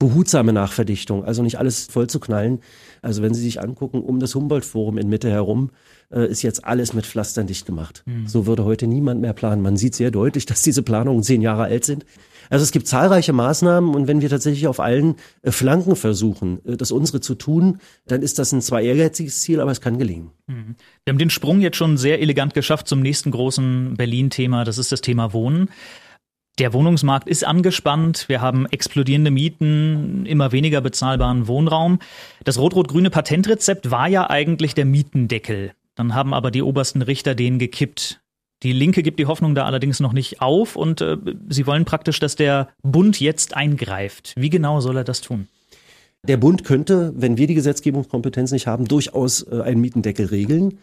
[0.00, 2.60] behutsame Nachverdichtung, also nicht alles voll zu knallen.
[3.02, 5.70] Also wenn Sie sich angucken, um das Humboldt-Forum in Mitte herum
[6.12, 8.02] äh, ist jetzt alles mit Pflastern dicht gemacht.
[8.06, 8.26] Mhm.
[8.26, 9.62] So würde heute niemand mehr planen.
[9.62, 12.04] Man sieht sehr deutlich, dass diese Planungen zehn Jahre alt sind.
[12.50, 16.76] Also es gibt zahlreiche Maßnahmen und wenn wir tatsächlich auf allen äh, Flanken versuchen, äh,
[16.76, 20.32] das unsere zu tun, dann ist das ein zwar ehrgeiziges Ziel, aber es kann gelingen.
[20.48, 20.74] Mhm.
[21.04, 24.64] Wir haben den Sprung jetzt schon sehr elegant geschafft zum nächsten großen Berlin-Thema.
[24.64, 25.68] Das ist das Thema Wohnen.
[26.58, 28.28] Der Wohnungsmarkt ist angespannt.
[28.28, 32.00] Wir haben explodierende Mieten, immer weniger bezahlbaren Wohnraum.
[32.44, 35.72] Das rot-rot-grüne Patentrezept war ja eigentlich der Mietendeckel.
[36.00, 38.22] Dann haben aber die obersten Richter den gekippt.
[38.62, 41.18] Die Linke gibt die Hoffnung da allerdings noch nicht auf und äh,
[41.50, 44.32] sie wollen praktisch, dass der Bund jetzt eingreift.
[44.34, 45.46] Wie genau soll er das tun?
[46.26, 50.78] Der Bund könnte, wenn wir die Gesetzgebungskompetenz nicht haben, durchaus äh, einen Mietendeckel regeln.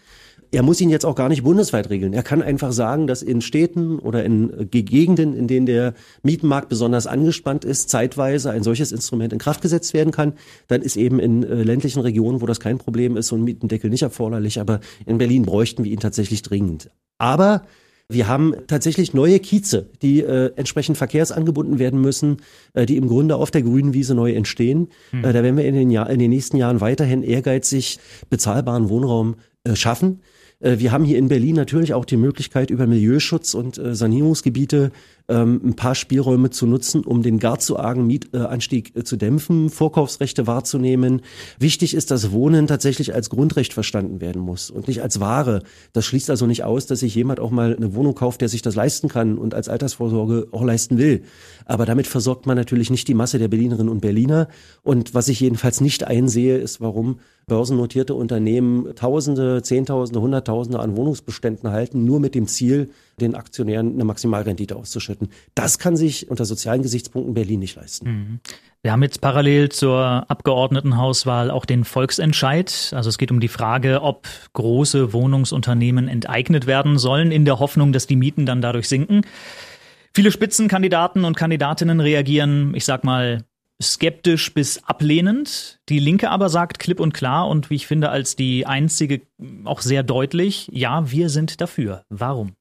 [0.51, 2.13] Er muss ihn jetzt auch gar nicht bundesweit regeln.
[2.13, 6.69] Er kann einfach sagen, dass in Städten oder in äh, Gegenden, in denen der Mietenmarkt
[6.69, 10.33] besonders angespannt ist, zeitweise ein solches Instrument in Kraft gesetzt werden kann.
[10.67, 13.89] Dann ist eben in äh, ländlichen Regionen, wo das kein Problem ist, so ein Mietendeckel
[13.89, 14.61] nicht erforderlich.
[14.61, 16.89] Aber in Berlin bräuchten wir ihn tatsächlich dringend.
[17.17, 17.63] Aber
[18.09, 22.37] Wir haben tatsächlich neue Kieze, die äh, entsprechend verkehrsangebunden werden müssen,
[22.73, 24.87] äh, die im Grunde auf der grünen Wiese neu entstehen.
[25.11, 25.25] Mhm.
[25.25, 29.35] Äh, da werden wir in den, Jahr, in den nächsten Jahren weiterhin ehrgeizig bezahlbaren Wohnraum
[29.65, 30.21] äh, schaffen.
[30.59, 34.91] Äh, wir haben hier in Berlin natürlich auch die Möglichkeit, über Milieuschutz und äh, Sanierungsgebiete
[35.29, 39.69] ähm, ein paar Spielräume zu nutzen, um den gar zu argen Mietanstieg äh, zu dämpfen,
[39.69, 41.21] Vorkaufsrechte wahrzunehmen.
[41.59, 45.63] Wichtig ist, dass Wohnen tatsächlich als Grundrecht verstanden werden muss und nicht als Ware.
[45.93, 48.61] Das schließt also nicht aus, dass sich jemand auch mal eine Wohnung kauft, der sich
[48.61, 51.23] das leisten kann und als Altersvorsorge auch leisten will.
[51.65, 54.47] Aber damit versorgt man natürlich nicht die Masse der Berlinerinnen und Berliner.
[54.83, 61.71] Und was ich jedenfalls nicht einsehe, ist, warum börsennotierte Unternehmen Tausende, Zehntausende, Hunderttausende an Wohnungsbeständen
[61.71, 65.29] halten, nur mit dem Ziel, den Aktionären eine Maximalrendite auszuschütten.
[65.55, 68.09] Das kann sich unter sozialen Gesichtspunkten Berlin nicht leisten.
[68.09, 68.39] Mhm.
[68.83, 72.91] Wir haben jetzt parallel zur Abgeordnetenhauswahl auch den Volksentscheid.
[72.93, 77.91] Also es geht um die Frage, ob große Wohnungsunternehmen enteignet werden sollen, in der Hoffnung,
[77.91, 79.21] dass die Mieten dann dadurch sinken.
[80.13, 83.43] Viele Spitzenkandidaten und Kandidatinnen reagieren, ich sag mal,
[83.81, 85.79] skeptisch bis ablehnend.
[85.89, 89.21] Die Linke aber sagt klipp und klar und wie ich finde als die einzige
[89.65, 92.03] auch sehr deutlich, ja, wir sind dafür.
[92.09, 92.53] Warum?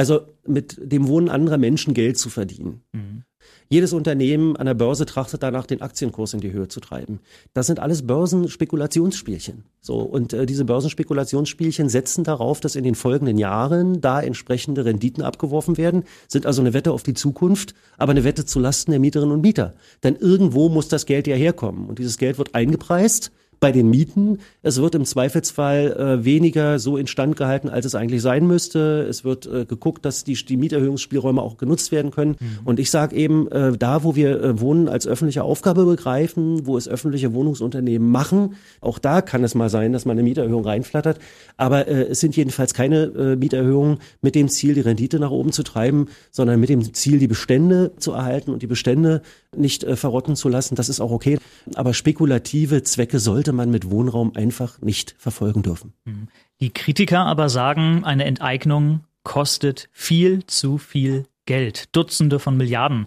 [0.00, 2.80] Also mit dem Wohnen anderer Menschen Geld zu verdienen.
[2.92, 3.24] Mhm.
[3.68, 7.20] Jedes Unternehmen an der Börse trachtet danach, den Aktienkurs in die Höhe zu treiben.
[7.52, 9.64] Das sind alles Börsenspekulationsspielchen.
[9.82, 15.22] So und äh, diese Börsenspekulationsspielchen setzen darauf, dass in den folgenden Jahren da entsprechende Renditen
[15.22, 19.00] abgeworfen werden, sind also eine Wette auf die Zukunft, aber eine Wette zu Lasten der
[19.00, 19.74] Mieterinnen und Mieter.
[20.02, 24.38] Denn irgendwo muss das Geld ja herkommen und dieses Geld wird eingepreist bei den Mieten.
[24.62, 29.06] Es wird im Zweifelsfall äh, weniger so instand gehalten, als es eigentlich sein müsste.
[29.08, 32.36] Es wird äh, geguckt, dass die, die Mieterhöhungsspielräume auch genutzt werden können.
[32.40, 32.58] Mhm.
[32.64, 36.78] Und ich sage eben, äh, da, wo wir äh, Wohnen als öffentliche Aufgabe begreifen, wo
[36.78, 41.18] es öffentliche Wohnungsunternehmen machen, auch da kann es mal sein, dass man eine Mieterhöhung reinflattert.
[41.58, 45.52] Aber äh, es sind jedenfalls keine äh, Mieterhöhungen mit dem Ziel, die Rendite nach oben
[45.52, 49.20] zu treiben, sondern mit dem Ziel, die Bestände zu erhalten und die Bestände
[49.54, 50.76] nicht äh, verrotten zu lassen.
[50.76, 51.38] Das ist auch okay.
[51.74, 55.92] Aber spekulative Zwecke sollte man mit Wohnraum einfach nicht verfolgen dürfen.
[56.04, 56.28] Mhm.
[56.60, 63.06] Die Kritiker aber sagen, eine Enteignung kostet viel zu viel Geld, Dutzende von Milliarden,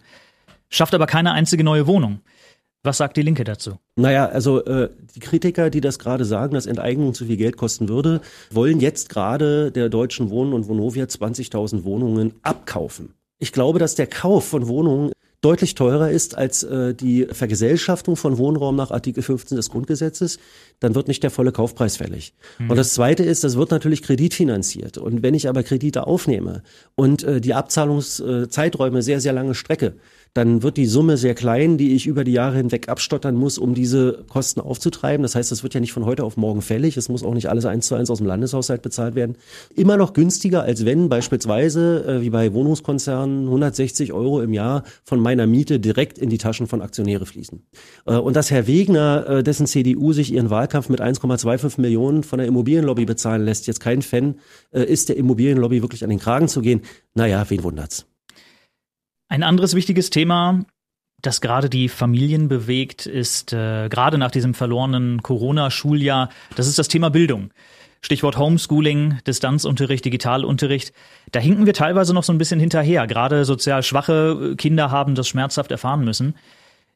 [0.70, 2.22] schafft aber keine einzige neue Wohnung.
[2.86, 3.78] Was sagt die Linke dazu?
[3.96, 7.88] Naja, also äh, die Kritiker, die das gerade sagen, dass Enteignung zu viel Geld kosten
[7.88, 8.20] würde,
[8.52, 13.14] wollen jetzt gerade der Deutschen Wohnen und Vonovia 20.000 Wohnungen abkaufen.
[13.40, 18.38] Ich glaube, dass der Kauf von Wohnungen deutlich teurer ist als äh, die Vergesellschaftung von
[18.38, 20.40] Wohnraum nach Artikel 15 des Grundgesetzes,
[20.80, 22.34] dann wird nicht der volle Kaufpreis fällig.
[22.60, 22.70] Mhm.
[22.70, 24.98] Und das Zweite ist, das wird natürlich kreditfinanziert.
[24.98, 26.64] Und wenn ich aber Kredite aufnehme
[26.96, 29.96] und äh, die Abzahlungszeiträume sehr, sehr lange strecke,
[30.34, 33.76] dann wird die Summe sehr klein, die ich über die Jahre hinweg abstottern muss, um
[33.76, 35.22] diese Kosten aufzutreiben.
[35.22, 36.98] Das heißt, das wird ja nicht von heute auf morgen fällig.
[36.98, 39.36] Es muss auch nicht alles eins zu eins aus dem Landeshaushalt bezahlt werden.
[39.76, 45.20] Immer noch günstiger, als wenn beispielsweise, äh, wie bei Wohnungskonzernen, 160 Euro im Jahr von
[45.20, 47.62] meiner Miete direkt in die Taschen von Aktionäre fließen.
[48.08, 52.40] Äh, und dass Herr Wegner, äh, dessen CDU sich ihren Wahlkampf mit 1,25 Millionen von
[52.40, 54.36] der Immobilienlobby bezahlen lässt, jetzt kein Fan
[54.72, 56.82] ist, der Immobilienlobby wirklich an den Kragen zu gehen.
[57.14, 58.08] Naja, wen wundert's?
[59.34, 60.64] Ein anderes wichtiges Thema,
[61.24, 66.88] das gerade die Familien bewegt, ist äh, gerade nach diesem verlorenen Corona-Schuljahr, das ist das
[66.88, 67.50] Thema Bildung.
[68.02, 70.94] Stichwort Homeschooling, Distanzunterricht, Digitalunterricht.
[71.32, 73.08] Da hinken wir teilweise noch so ein bisschen hinterher.
[73.08, 76.36] Gerade sozial schwache Kinder haben das schmerzhaft erfahren müssen.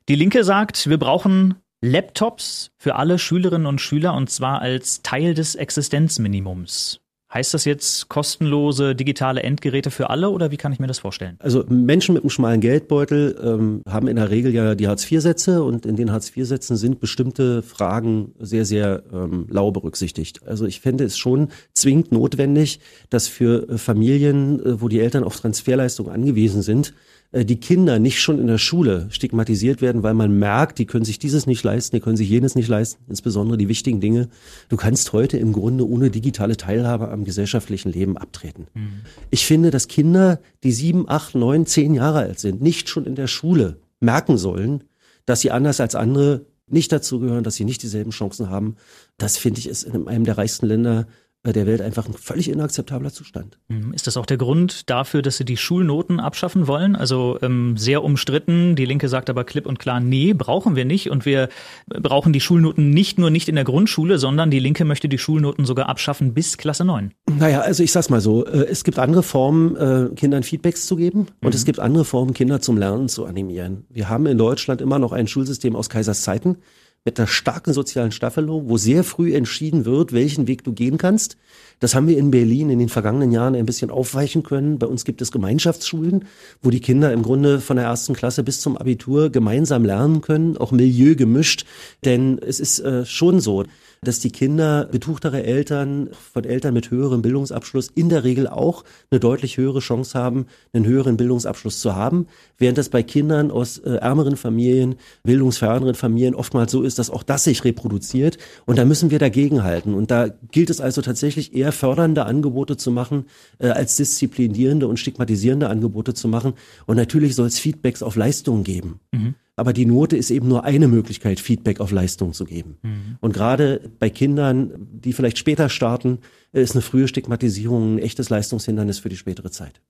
[0.07, 5.33] Die Linke sagt, wir brauchen Laptops für alle Schülerinnen und Schüler und zwar als Teil
[5.33, 6.99] des Existenzminimums.
[7.37, 11.35] Heißt das jetzt kostenlose digitale Endgeräte für alle oder wie kann ich mir das vorstellen?
[11.37, 15.85] Also Menschen mit einem schmalen Geldbeutel ähm, haben in der Regel ja die Hartz-IV-Sätze und
[15.85, 20.47] in den Hartz-IV-Sätzen sind bestimmte Fragen sehr, sehr ähm, lau berücksichtigt.
[20.47, 22.79] Also ich fände es schon zwingend notwendig,
[23.11, 26.95] dass für äh, Familien, äh, wo die Eltern auf Transferleistungen angewiesen sind,
[27.33, 31.19] die Kinder nicht schon in der Schule stigmatisiert werden, weil man merkt, die können sich
[31.19, 34.29] dieses nicht leisten, die können sich jenes nicht leisten, insbesondere die wichtigen Dinge.
[34.69, 38.67] Du kannst heute im Grunde ohne digitale Teilhabe am gesellschaftlichen Leben abtreten.
[38.73, 39.01] Mhm.
[39.29, 43.15] Ich finde, dass Kinder, die sieben, acht, neun, zehn Jahre alt sind, nicht schon in
[43.15, 44.85] der Schule merken sollen,
[45.25, 48.75] dass sie anders als andere nicht dazugehören, dass sie nicht dieselben Chancen haben.
[49.17, 51.07] Das finde ich ist in einem der reichsten Länder
[51.45, 53.57] der Welt einfach ein völlig inakzeptabler Zustand.
[53.69, 53.93] Mhm.
[53.93, 56.95] Ist das auch der Grund dafür, dass Sie die Schulnoten abschaffen wollen?
[56.95, 58.75] Also ähm, sehr umstritten.
[58.75, 61.09] Die Linke sagt aber klipp und klar, nee, brauchen wir nicht.
[61.09, 61.49] Und wir
[61.87, 65.65] brauchen die Schulnoten nicht nur nicht in der Grundschule, sondern die Linke möchte die Schulnoten
[65.65, 67.13] sogar abschaffen bis Klasse 9.
[67.37, 70.95] Naja, also ich sag's mal so, äh, es gibt andere Formen, äh, Kindern Feedbacks zu
[70.95, 71.55] geben und mhm.
[71.55, 73.85] es gibt andere Formen, Kinder zum Lernen zu animieren.
[73.89, 76.57] Wir haben in Deutschland immer noch ein Schulsystem aus Kaisers Zeiten
[77.05, 81.37] mit einer starken sozialen Staffelung, wo sehr früh entschieden wird, welchen Weg du gehen kannst.
[81.79, 84.79] Das haben wir in Berlin in den vergangenen Jahren ein bisschen aufweichen können.
[84.79, 86.25] Bei uns gibt es Gemeinschaftsschulen,
[86.61, 90.57] wo die Kinder im Grunde von der ersten Klasse bis zum Abitur gemeinsam lernen können,
[90.57, 91.65] auch Milieu gemischt.
[92.03, 93.63] Denn es ist äh, schon so,
[94.01, 99.19] dass die Kinder betuchtere Eltern von Eltern mit höherem Bildungsabschluss in der Regel auch eine
[99.19, 103.95] deutlich höhere Chance haben, einen höheren Bildungsabschluss zu haben, während das bei Kindern aus äh,
[103.95, 109.09] ärmeren Familien, bildungsferneren Familien oftmals so ist, dass auch das sich reproduziert und da müssen
[109.09, 113.25] wir dagegenhalten und da gilt es also tatsächlich eher fördernde Angebote zu machen,
[113.59, 116.53] äh, als disziplinierende und stigmatisierende Angebote zu machen
[116.85, 118.99] und natürlich soll es Feedbacks auf Leistungen geben.
[119.11, 119.35] Mhm.
[119.59, 122.77] Aber die Note ist eben nur eine Möglichkeit, Feedback auf Leistung zu geben.
[122.83, 123.17] Mhm.
[123.21, 126.19] Und gerade bei Kindern, die vielleicht später starten,
[126.51, 129.81] ist eine frühe Stigmatisierung ein echtes Leistungshindernis für die spätere Zeit.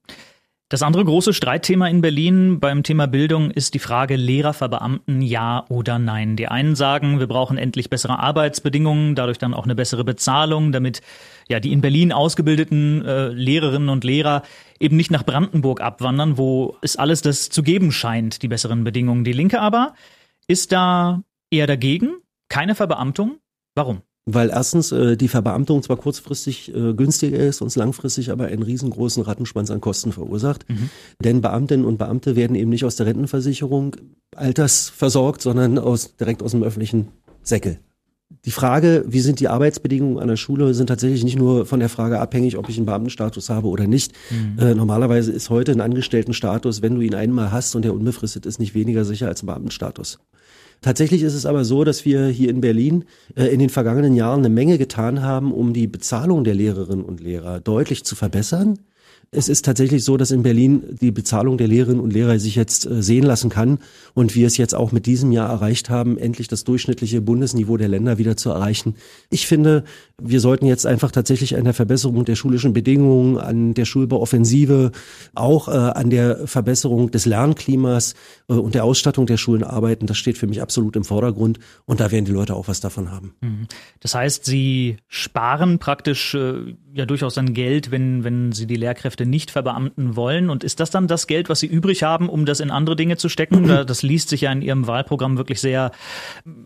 [0.69, 5.65] Das andere große Streitthema in Berlin beim Thema Bildung ist die Frage Lehrer verbeamten ja
[5.69, 6.35] oder nein.
[6.35, 10.99] Die einen sagen, wir brauchen endlich bessere Arbeitsbedingungen, dadurch dann auch eine bessere Bezahlung, damit
[11.49, 14.43] ja die in Berlin ausgebildeten äh, Lehrerinnen und Lehrer
[14.79, 19.23] eben nicht nach Brandenburg abwandern, wo es alles das zu geben scheint, die besseren Bedingungen.
[19.23, 19.93] Die Linke aber
[20.47, 22.17] ist da eher dagegen,
[22.49, 23.37] keine Verbeamtung.
[23.75, 24.01] Warum?
[24.29, 29.23] Weil erstens äh, die Verbeamtung zwar kurzfristig äh, günstiger ist, uns langfristig aber einen riesengroßen
[29.23, 30.67] Rattenschwanz an Kosten verursacht.
[30.69, 30.89] Mhm.
[31.23, 33.95] Denn Beamtinnen und Beamte werden eben nicht aus der Rentenversicherung
[34.35, 37.07] altersversorgt, sondern aus, direkt aus dem öffentlichen
[37.41, 37.79] Säckel.
[38.29, 41.87] Die Frage, wie sind die Arbeitsbedingungen an der Schule, sind tatsächlich nicht nur von der
[41.87, 44.13] Frage abhängig, ob ich einen Beamtenstatus habe oder nicht.
[44.29, 44.59] Mhm.
[44.59, 48.59] Äh, normalerweise ist heute ein Angestelltenstatus, wenn du ihn einmal hast und der unbefristet ist,
[48.59, 50.19] nicht weniger sicher als ein Beamtenstatus.
[50.81, 54.39] Tatsächlich ist es aber so, dass wir hier in Berlin äh, in den vergangenen Jahren
[54.39, 58.79] eine Menge getan haben, um die Bezahlung der Lehrerinnen und Lehrer deutlich zu verbessern.
[59.29, 62.85] Es ist tatsächlich so, dass in Berlin die Bezahlung der Lehrerinnen und Lehrer sich jetzt
[62.85, 63.79] äh, sehen lassen kann
[64.13, 67.89] und wir es jetzt auch mit diesem Jahr erreicht haben, endlich das durchschnittliche Bundesniveau der
[67.89, 68.95] Länder wieder zu erreichen.
[69.29, 69.83] Ich finde,
[70.21, 74.91] wir sollten jetzt einfach tatsächlich an der Verbesserung der schulischen Bedingungen, an der Schulbauoffensive,
[75.35, 78.15] auch äh, an der Verbesserung des Lernklimas
[78.47, 80.07] äh, und der Ausstattung der Schulen arbeiten.
[80.07, 83.11] Das steht für mich absolut im Vordergrund und da werden die Leute auch was davon
[83.11, 83.35] haben.
[83.41, 83.67] Mhm.
[83.99, 89.16] Das heißt, Sie sparen praktisch äh, ja durchaus dann Geld, wenn, wenn Sie die Lehrkräfte
[89.17, 90.49] Lehrkräfte nicht verbeamten wollen.
[90.49, 93.17] Und ist das dann das Geld, was Sie übrig haben, um das in andere Dinge
[93.17, 93.67] zu stecken?
[93.87, 95.91] Das liest sich ja in Ihrem Wahlprogramm wirklich sehr,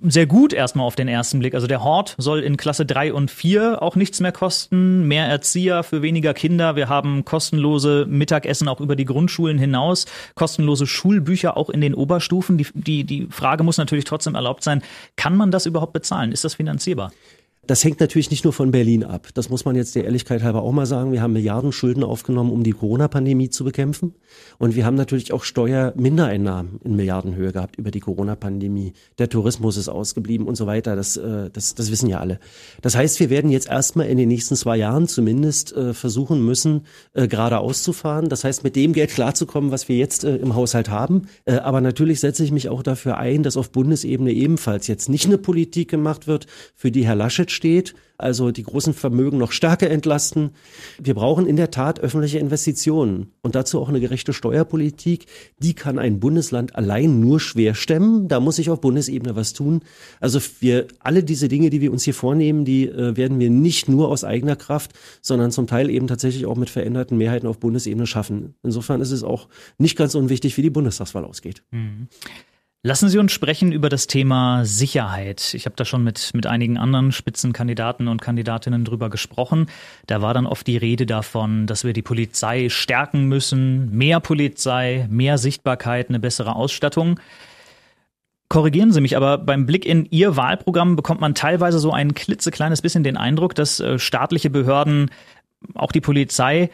[0.02, 1.56] sehr gut erstmal auf den ersten Blick.
[1.56, 5.84] Also der Hort soll in Klasse drei und vier auch nichts mehr kosten, mehr Erzieher
[5.84, 6.76] für weniger Kinder.
[6.76, 12.58] Wir haben kostenlose Mittagessen auch über die Grundschulen hinaus, kostenlose Schulbücher auch in den Oberstufen.
[12.58, 14.82] Die, die, die Frage muss natürlich trotzdem erlaubt sein,
[15.16, 16.32] kann man das überhaupt bezahlen?
[16.32, 17.12] Ist das finanzierbar?
[17.68, 19.28] Das hängt natürlich nicht nur von Berlin ab.
[19.36, 21.12] Das muss man jetzt der Ehrlichkeit halber auch mal sagen.
[21.12, 24.16] Wir haben Milliarden Schulden aufgenommen, um die Corona-Pandemie zu bekämpfen.
[24.58, 28.94] Und wir haben natürlich auch Steuermindereinnahmen in Milliardenhöhe gehabt über die Corona-Pandemie.
[29.20, 30.96] Der Tourismus ist ausgeblieben und so weiter.
[30.96, 32.40] Das, äh, das, das wissen ja alle.
[32.82, 36.88] Das heißt, wir werden jetzt erstmal in den nächsten zwei Jahren zumindest äh, versuchen müssen,
[37.14, 38.28] äh, gerade auszufahren.
[38.28, 41.28] Das heißt, mit dem Geld klarzukommen, was wir jetzt im Haushalt haben.
[41.46, 45.38] Aber natürlich setze ich mich auch dafür ein, dass auf Bundesebene ebenfalls jetzt nicht eine
[45.38, 50.50] Politik gemacht wird, für die Herr Laschet steht, also die großen Vermögen noch stärker entlasten.
[51.00, 55.28] Wir brauchen in der Tat öffentliche Investitionen und dazu auch eine gerechte Steuerpolitik.
[55.60, 58.28] Die kann ein Bundesland allein nur schwer stemmen.
[58.28, 59.82] Da muss sich auf Bundesebene was tun.
[60.20, 63.88] Also wir alle diese Dinge, die wir uns hier vornehmen, die äh, werden wir nicht
[63.88, 68.08] nur aus eigener Kraft, sondern zum Teil eben tatsächlich auch mit veränderten Mehrheiten auf Bundesebene
[68.08, 68.56] schaffen.
[68.64, 69.48] Insofern ist es auch
[69.78, 71.62] nicht ganz unwichtig, wie die Bundestagswahl ausgeht.
[71.72, 72.08] Mhm.
[72.84, 75.54] Lassen Sie uns sprechen über das Thema Sicherheit.
[75.54, 79.68] Ich habe da schon mit, mit einigen anderen Spitzenkandidaten und Kandidatinnen drüber gesprochen.
[80.08, 85.08] Da war dann oft die Rede davon, dass wir die Polizei stärken müssen, mehr Polizei,
[85.12, 87.20] mehr Sichtbarkeit, eine bessere Ausstattung.
[88.50, 92.82] Korrigieren Sie mich, aber beim Blick in Ihr Wahlprogramm bekommt man teilweise so ein klitzekleines
[92.82, 95.12] bisschen den Eindruck, dass äh, staatliche Behörden,
[95.76, 96.72] auch die Polizei,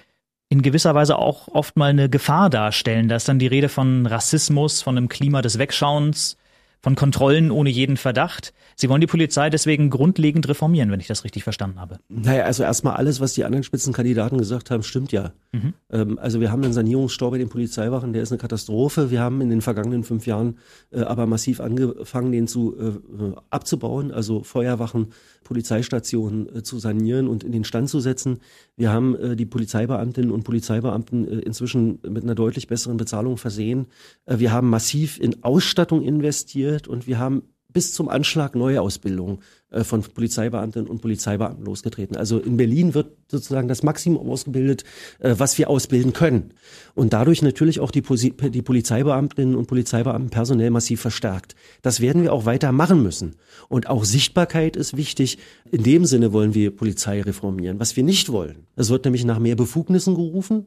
[0.50, 3.10] in gewisser Weise auch oft mal eine Gefahr darstellen.
[3.10, 6.37] Da ist dann die Rede von Rassismus, von einem Klima des Wegschauens,
[6.82, 8.54] von Kontrollen ohne jeden Verdacht.
[8.76, 12.00] Sie wollen die Polizei deswegen grundlegend reformieren, wenn ich das richtig verstanden habe.
[12.08, 15.34] Naja, also erstmal alles, was die anderen Spitzenkandidaten gesagt haben, stimmt ja.
[15.52, 15.74] Mhm.
[15.92, 19.10] Ähm, also wir haben einen Sanierungsstau bei den Polizeiwachen, der ist eine Katastrophe.
[19.10, 20.60] Wir haben in den vergangenen fünf Jahren
[20.92, 25.08] äh, aber massiv angefangen, den zu äh, abzubauen, also Feuerwachen,
[25.44, 28.40] Polizeistationen äh, zu sanieren und in den Stand zu setzen.
[28.76, 33.88] Wir haben äh, die Polizeibeamtinnen und Polizeibeamten äh, inzwischen mit einer deutlich besseren Bezahlung versehen.
[34.26, 37.44] Äh, wir haben massiv in Ausstattung investiert und wir haben
[37.78, 42.16] bis zum Anschlag Neuausbildung äh, von Polizeibeamtinnen und Polizeibeamten losgetreten.
[42.16, 44.84] Also in Berlin wird sozusagen das Maximum ausgebildet,
[45.20, 46.54] äh, was wir ausbilden können.
[46.96, 51.56] Und dadurch natürlich auch die, die Polizeibeamtinnen und Polizeibeamten personell massiv verstärkt.
[51.84, 53.36] Das werden wir auch weiter machen müssen.
[53.70, 55.38] Und auch Sichtbarkeit ist wichtig.
[55.70, 57.80] In dem Sinne wollen wir Polizei reformieren.
[57.80, 60.66] Was wir nicht wollen, es wird nämlich nach mehr Befugnissen gerufen.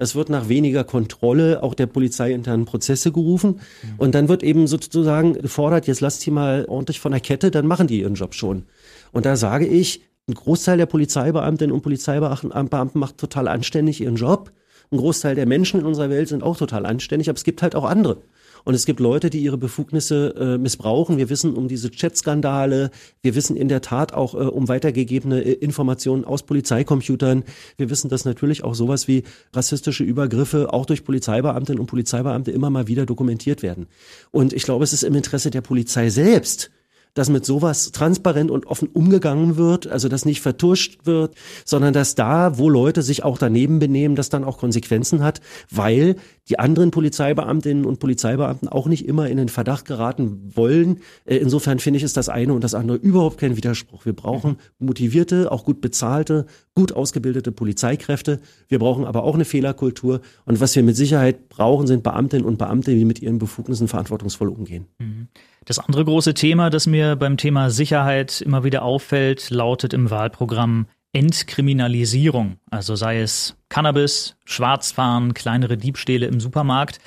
[0.00, 3.60] Es wird nach weniger Kontrolle auch der polizeiinternen Prozesse gerufen.
[3.98, 7.66] Und dann wird eben sozusagen gefordert, jetzt lasst sie mal ordentlich von der Kette, dann
[7.66, 8.64] machen die ihren Job schon.
[9.12, 14.52] Und da sage ich, ein Großteil der Polizeibeamtinnen und Polizeibeamten macht total anständig ihren Job.
[14.90, 17.74] Ein Großteil der Menschen in unserer Welt sind auch total anständig, aber es gibt halt
[17.74, 18.22] auch andere.
[18.64, 21.18] Und es gibt Leute, die ihre Befugnisse äh, missbrauchen.
[21.18, 22.90] Wir wissen um diese Chat-Skandale.
[23.22, 27.44] Wir wissen in der Tat auch äh, um weitergegebene äh, Informationen aus Polizeicomputern.
[27.76, 32.70] Wir wissen, dass natürlich auch sowas wie rassistische Übergriffe auch durch Polizeibeamtinnen und Polizeibeamte immer
[32.70, 33.86] mal wieder dokumentiert werden.
[34.30, 36.70] Und ich glaube, es ist im Interesse der Polizei selbst,
[37.14, 42.14] dass mit sowas transparent und offen umgegangen wird, also dass nicht vertuscht wird, sondern dass
[42.14, 46.16] da, wo Leute sich auch daneben benehmen, das dann auch Konsequenzen hat, weil
[46.48, 50.98] die anderen Polizeibeamtinnen und Polizeibeamten auch nicht immer in den Verdacht geraten wollen.
[51.24, 54.04] Äh, insofern finde ich, ist das eine und das andere überhaupt kein Widerspruch.
[54.04, 58.40] Wir brauchen motivierte, auch gut bezahlte, gut ausgebildete Polizeikräfte.
[58.68, 60.20] Wir brauchen aber auch eine Fehlerkultur.
[60.44, 64.48] Und was wir mit Sicherheit brauchen, sind Beamtinnen und Beamte, die mit ihren Befugnissen verantwortungsvoll
[64.48, 64.86] umgehen.
[64.98, 65.28] Mhm.
[65.64, 70.86] Das andere große Thema, das mir beim Thema Sicherheit immer wieder auffällt, lautet im Wahlprogramm
[71.12, 72.58] Entkriminalisierung.
[72.70, 77.00] Also sei es Cannabis, Schwarzfahren, kleinere Diebstähle im Supermarkt.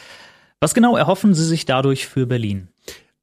[0.59, 2.67] Was genau erhoffen Sie sich dadurch für Berlin?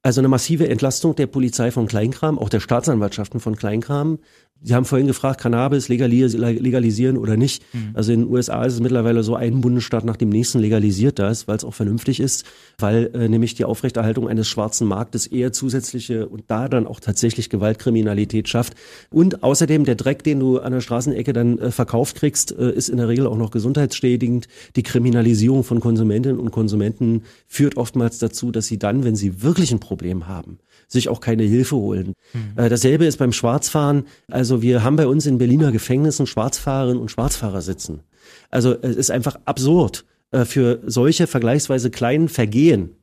[0.03, 4.19] Also eine massive Entlastung der Polizei von Kleinkram, auch der Staatsanwaltschaften von Kleinkram.
[4.63, 7.63] Sie haben vorhin gefragt, Cannabis legalisieren oder nicht.
[7.73, 7.91] Mhm.
[7.93, 11.47] Also in den USA ist es mittlerweile so, ein Bundesstaat nach dem nächsten legalisiert das,
[11.47, 12.45] weil es auch vernünftig ist,
[12.77, 17.49] weil äh, nämlich die Aufrechterhaltung eines schwarzen Marktes eher zusätzliche und da dann auch tatsächlich
[17.49, 18.75] Gewaltkriminalität schafft.
[19.09, 22.89] Und außerdem der Dreck, den du an der Straßenecke dann äh, verkauft kriegst, äh, ist
[22.89, 24.47] in der Regel auch noch gesundheitsschädigend.
[24.75, 29.71] Die Kriminalisierung von Konsumentinnen und Konsumenten führt oftmals dazu, dass sie dann, wenn sie wirklich
[29.71, 32.13] ein Problem haben, sich auch keine Hilfe holen.
[32.33, 32.69] Mhm.
[32.69, 34.03] dasselbe ist beim Schwarzfahren.
[34.29, 38.01] Also wir haben bei uns in Berliner Gefängnissen Schwarzfahrerinnen und Schwarzfahrer sitzen.
[38.49, 42.95] Also es ist einfach absurd äh, für solche vergleichsweise kleinen Vergehen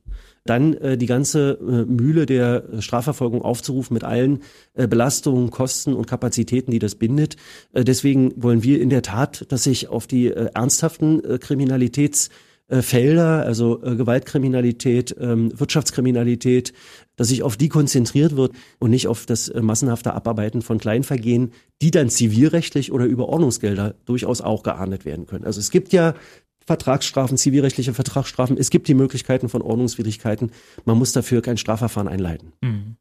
[0.45, 4.39] dann äh, die ganze äh, Mühle der Strafverfolgung aufzurufen mit allen
[4.73, 7.35] Belastungen, Kosten und Kapazitäten, die das bindet.
[7.73, 12.29] Deswegen wollen wir in der Tat, dass sich auf die ernsthaften Kriminalitäts
[12.69, 16.73] äh, Felder, also äh, Gewaltkriminalität, ähm, Wirtschaftskriminalität,
[17.15, 21.51] dass sich auf die konzentriert wird und nicht auf das äh, massenhafte Abarbeiten von Kleinvergehen,
[21.81, 25.45] die dann zivilrechtlich oder über Ordnungsgelder durchaus auch geahndet werden können.
[25.45, 26.13] Also es gibt ja
[26.65, 28.55] Vertragsstrafen, zivilrechtliche Vertragsstrafen.
[28.55, 30.51] Es gibt die Möglichkeiten von Ordnungswidrigkeiten.
[30.85, 32.53] Man muss dafür kein Strafverfahren einleiten.
[32.61, 32.95] Mhm.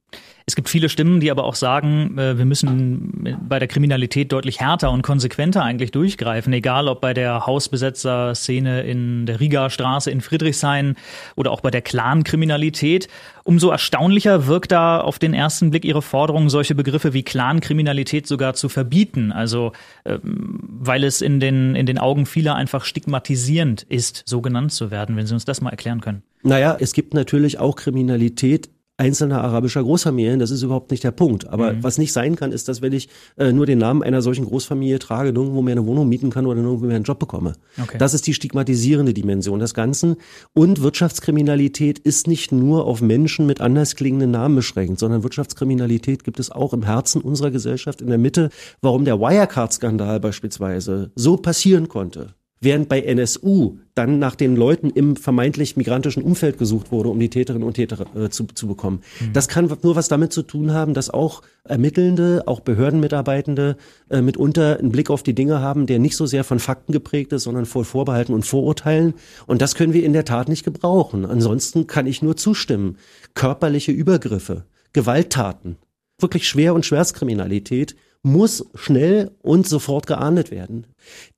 [0.48, 4.60] Es gibt viele Stimmen, die aber auch sagen, äh, wir müssen bei der Kriminalität deutlich
[4.60, 10.22] härter und konsequenter eigentlich durchgreifen, egal ob bei der Hausbesetzer-Szene in der Riga Straße in
[10.22, 10.96] Friedrichshain
[11.36, 13.08] oder auch bei der Clan-Kriminalität.
[13.44, 18.54] Umso erstaunlicher wirkt da auf den ersten Blick Ihre Forderung, solche Begriffe wie Clan-Kriminalität sogar
[18.54, 19.32] zu verbieten.
[19.32, 19.72] Also,
[20.06, 24.90] ähm, weil es in den, in den Augen vieler einfach stigmatisierend ist, so genannt zu
[24.90, 25.14] werden.
[25.14, 26.22] Wenn Sie uns das mal erklären können.
[26.42, 30.40] Naja, es gibt natürlich auch Kriminalität einzelner arabischer Großfamilien.
[30.40, 31.46] Das ist überhaupt nicht der Punkt.
[31.46, 31.82] Aber mhm.
[31.82, 34.98] was nicht sein kann, ist, dass wenn ich äh, nur den Namen einer solchen Großfamilie
[34.98, 37.54] trage, nirgendwo mehr eine Wohnung mieten kann oder nirgendwo mehr einen Job bekomme.
[37.80, 37.96] Okay.
[37.96, 40.16] Das ist die stigmatisierende Dimension des Ganzen.
[40.52, 46.40] Und Wirtschaftskriminalität ist nicht nur auf Menschen mit anders klingenden Namen beschränkt, sondern Wirtschaftskriminalität gibt
[46.40, 48.50] es auch im Herzen unserer Gesellschaft, in der Mitte.
[48.82, 55.16] Warum der Wirecard-Skandal beispielsweise so passieren konnte, Während bei NSU dann nach den Leuten im
[55.16, 59.02] vermeintlich migrantischen Umfeld gesucht wurde, um die Täterinnen und Täter äh, zu, zu bekommen.
[59.20, 59.32] Mhm.
[59.32, 63.76] Das kann nur was damit zu tun haben, dass auch Ermittelnde, auch Behördenmitarbeitende
[64.10, 67.32] äh, mitunter einen Blick auf die Dinge haben, der nicht so sehr von Fakten geprägt
[67.32, 69.14] ist, sondern vor Vorbehalten und Vorurteilen.
[69.46, 71.26] Und das können wir in der Tat nicht gebrauchen.
[71.26, 72.96] Ansonsten kann ich nur zustimmen.
[73.34, 75.76] Körperliche Übergriffe, Gewalttaten,
[76.20, 80.86] wirklich Schwer- und Schwerstkriminalität muss schnell und sofort geahndet werden.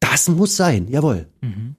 [0.01, 1.27] Das muss sein, jawohl.
[1.41, 1.77] Mhm.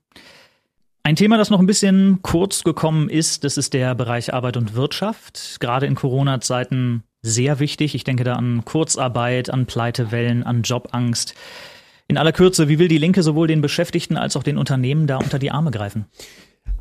[1.04, 4.76] Ein Thema, das noch ein bisschen kurz gekommen ist, das ist der Bereich Arbeit und
[4.76, 5.58] Wirtschaft.
[5.60, 7.96] Gerade in Corona-Zeiten sehr wichtig.
[7.96, 11.34] Ich denke da an Kurzarbeit, an Pleitewellen, an Jobangst.
[12.08, 15.18] In aller Kürze, wie will die Linke sowohl den Beschäftigten als auch den Unternehmen da
[15.18, 16.06] unter die Arme greifen?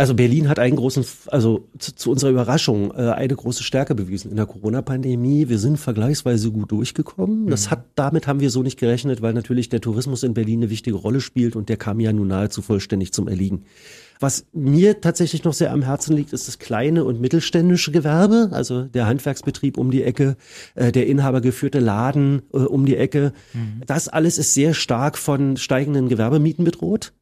[0.00, 4.30] Also Berlin hat einen großen, also zu, zu unserer Überraschung, äh, eine große Stärke bewiesen
[4.30, 5.50] in der Corona-Pandemie.
[5.50, 7.48] Wir sind vergleichsweise gut durchgekommen.
[7.48, 7.70] Das mhm.
[7.72, 10.96] hat, damit haben wir so nicht gerechnet, weil natürlich der Tourismus in Berlin eine wichtige
[10.96, 13.66] Rolle spielt und der kam ja nun nahezu vollständig zum Erliegen.
[14.20, 18.84] Was mir tatsächlich noch sehr am Herzen liegt, ist das kleine und mittelständische Gewerbe, also
[18.84, 20.38] der Handwerksbetrieb um die Ecke,
[20.76, 23.34] äh, der inhabergeführte Laden äh, um die Ecke.
[23.52, 23.82] Mhm.
[23.86, 27.12] Das alles ist sehr stark von steigenden Gewerbemieten bedroht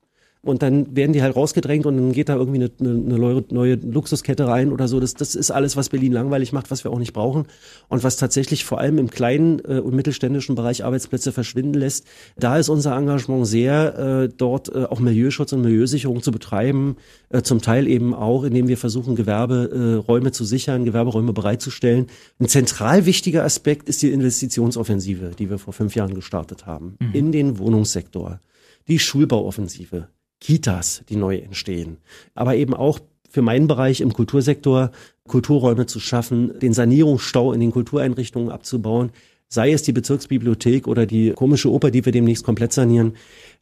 [0.43, 3.75] und dann werden die halt rausgedrängt und dann geht da irgendwie eine, eine neue, neue
[3.75, 5.01] Luxuskette rein oder so.
[5.01, 7.47] Das, das ist alles, was Berlin langweilig macht, was wir auch nicht brauchen
[7.89, 12.07] und was tatsächlich vor allem im kleinen äh, und mittelständischen Bereich Arbeitsplätze verschwinden lässt.
[12.37, 16.97] Da ist unser Engagement sehr, äh, dort äh, auch Milieuschutz und Milieusicherung zu betreiben,
[17.31, 22.07] äh, zum Teil eben auch, indem wir versuchen, Gewerberäume äh, zu sichern, Gewerberäume bereitzustellen.
[22.39, 27.13] Ein zentral wichtiger Aspekt ist die Investitionsoffensive, die wir vor fünf Jahren gestartet haben, mhm.
[27.13, 28.41] in den Wohnungssektor
[28.89, 30.09] die Schulbauoffensive,
[30.41, 31.99] Kitas, die neu entstehen.
[32.35, 34.91] Aber eben auch für meinen Bereich im Kultursektor
[35.27, 39.11] Kulturräume zu schaffen, den Sanierungsstau in den Kultureinrichtungen abzubauen,
[39.49, 43.15] sei es die Bezirksbibliothek oder die komische Oper, die wir demnächst komplett sanieren.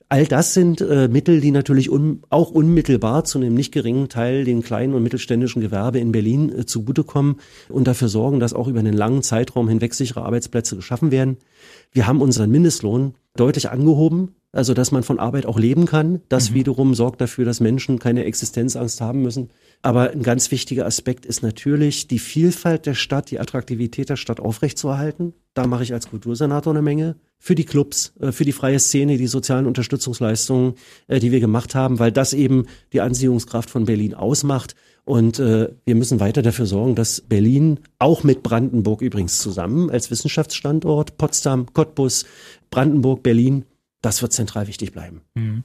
[0.08, 4.44] All das sind äh, Mittel, die natürlich un auch unmittelbar zu einem nicht geringen Teil
[4.44, 7.36] den kleinen und mittelständischen Gewerbe in Berlin äh, zugutekommen
[7.68, 11.38] und dafür sorgen, dass auch über einen langen Zeitraum hinweg sichere Arbeitsplätze geschaffen werden.
[11.90, 16.20] Wir haben unseren Mindestlohn deutlich angehoben also dass man von Arbeit auch leben kann.
[16.28, 16.54] Das mhm.
[16.54, 19.50] wiederum sorgt dafür, dass Menschen keine Existenzangst haben müssen.
[19.82, 24.40] Aber ein ganz wichtiger Aspekt ist natürlich, die Vielfalt der Stadt, die Attraktivität der Stadt
[24.40, 25.34] aufrechtzuerhalten.
[25.54, 27.16] Da mache ich als Kultursenator eine Menge.
[27.38, 30.74] Für die Clubs, äh, für die freie Szene, die sozialen Unterstützungsleistungen,
[31.07, 34.74] äh, die wir gemacht haben, weil das eben die Anziehungskraft von Berlin ausmacht.
[35.04, 40.11] Und äh, wir müssen weiter dafür sorgen, dass Berlin auch mit Brandenburg übrigens zusammen als
[40.11, 42.24] Wissenschaftsstandort, Potsdam, Cottbus,
[42.70, 43.66] Brandenburg, Berlin,
[44.03, 45.22] das wird zentral wichtig bleiben.
[45.34, 45.62] Mhm.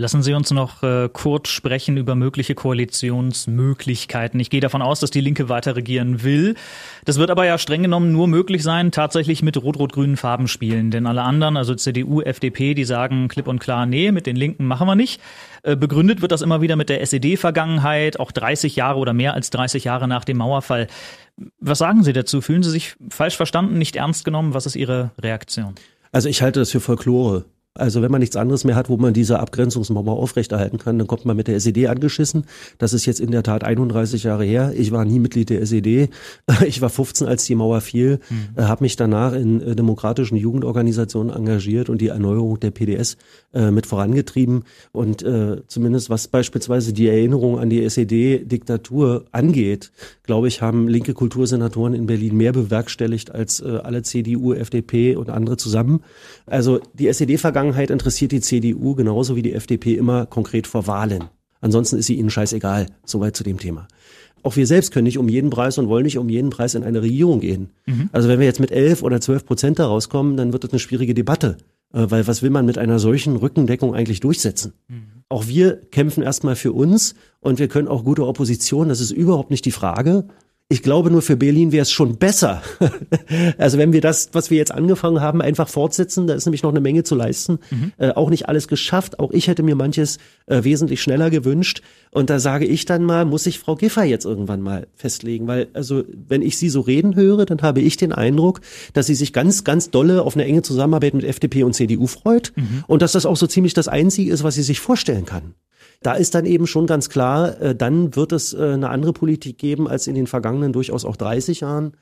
[0.00, 4.40] Lassen Sie uns noch äh, kurz sprechen über mögliche Koalitionsmöglichkeiten.
[4.40, 6.54] Ich gehe davon aus, dass die Linke weiter regieren will.
[7.04, 10.90] Das wird aber ja streng genommen nur möglich sein, tatsächlich mit rot-rot-grünen Farben spielen.
[10.90, 14.64] Denn alle anderen, also CDU, FDP, die sagen klipp und klar, nee, mit den Linken
[14.64, 15.20] machen wir nicht.
[15.64, 19.50] Äh, begründet wird das immer wieder mit der SED-Vergangenheit, auch 30 Jahre oder mehr als
[19.50, 20.86] 30 Jahre nach dem Mauerfall.
[21.58, 22.40] Was sagen Sie dazu?
[22.40, 24.54] Fühlen Sie sich falsch verstanden, nicht ernst genommen?
[24.54, 25.74] Was ist Ihre Reaktion?
[26.10, 27.44] Also ich halte das für Folklore.
[27.74, 31.24] Also wenn man nichts anderes mehr hat, wo man diese Abgrenzungsmauer aufrechterhalten kann, dann kommt
[31.24, 32.46] man mit der SED angeschissen.
[32.78, 34.72] Das ist jetzt in der Tat 31 Jahre her.
[34.76, 36.10] Ich war nie Mitglied der SED.
[36.66, 38.62] Ich war 15, als die Mauer fiel, mhm.
[38.62, 43.16] habe mich danach in äh, demokratischen Jugendorganisationen engagiert und die Erneuerung der PDS
[43.54, 44.64] äh, mit vorangetrieben.
[44.90, 49.92] Und äh, zumindest was beispielsweise die Erinnerung an die SED-Diktatur angeht,
[50.24, 55.30] glaube ich, haben linke Kultursenatoren in Berlin mehr bewerkstelligt als äh, alle CDU, FDP und
[55.30, 56.02] andere zusammen.
[56.46, 61.24] Also die SED-Vergangenheit Vergangenheit interessiert die CDU genauso wie die FDP immer konkret vor Wahlen.
[61.60, 62.86] Ansonsten ist sie ihnen scheißegal.
[63.04, 63.86] Soweit zu dem Thema.
[64.42, 66.84] Auch wir selbst können nicht um jeden Preis und wollen nicht um jeden Preis in
[66.84, 67.68] eine Regierung gehen.
[67.84, 68.08] Mhm.
[68.12, 70.78] Also wenn wir jetzt mit elf oder zwölf Prozent da rauskommen, dann wird das eine
[70.78, 71.58] schwierige Debatte.
[71.92, 74.72] Äh, weil was will man mit einer solchen Rückendeckung eigentlich durchsetzen?
[74.88, 75.02] Mhm.
[75.28, 79.50] Auch wir kämpfen erstmal für uns und wir können auch gute Opposition, das ist überhaupt
[79.50, 80.24] nicht die Frage.
[80.72, 82.62] Ich glaube nur für Berlin wäre es schon besser.
[83.58, 86.70] also wenn wir das, was wir jetzt angefangen haben, einfach fortsetzen, da ist nämlich noch
[86.70, 87.58] eine Menge zu leisten.
[87.70, 87.90] Mhm.
[87.98, 89.18] Äh, auch nicht alles geschafft.
[89.18, 91.82] Auch ich hätte mir manches äh, wesentlich schneller gewünscht.
[92.12, 95.66] Und da sage ich dann mal, muss ich Frau Giffer jetzt irgendwann mal festlegen, weil
[95.72, 98.60] also wenn ich sie so reden höre, dann habe ich den Eindruck,
[98.92, 102.52] dass sie sich ganz, ganz dolle auf eine enge Zusammenarbeit mit FDP und CDU freut
[102.54, 102.84] mhm.
[102.86, 105.54] und dass das auch so ziemlich das Einzige ist, was sie sich vorstellen kann.
[106.02, 109.58] Da ist dann eben schon ganz klar, äh, dann wird es äh, eine andere Politik
[109.58, 111.92] geben als in den vergangenen durchaus auch 30 Jahren.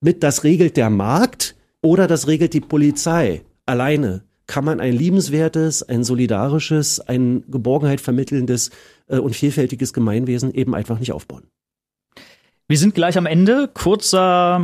[0.00, 5.82] Mit das regelt der Markt oder das regelt die Polizei alleine kann man ein liebenswertes,
[5.82, 8.70] ein solidarisches, ein Geborgenheit vermittelndes
[9.08, 11.48] äh, und vielfältiges Gemeinwesen eben einfach nicht aufbauen.
[12.68, 13.68] Wir sind gleich am Ende.
[13.72, 14.60] Kurzer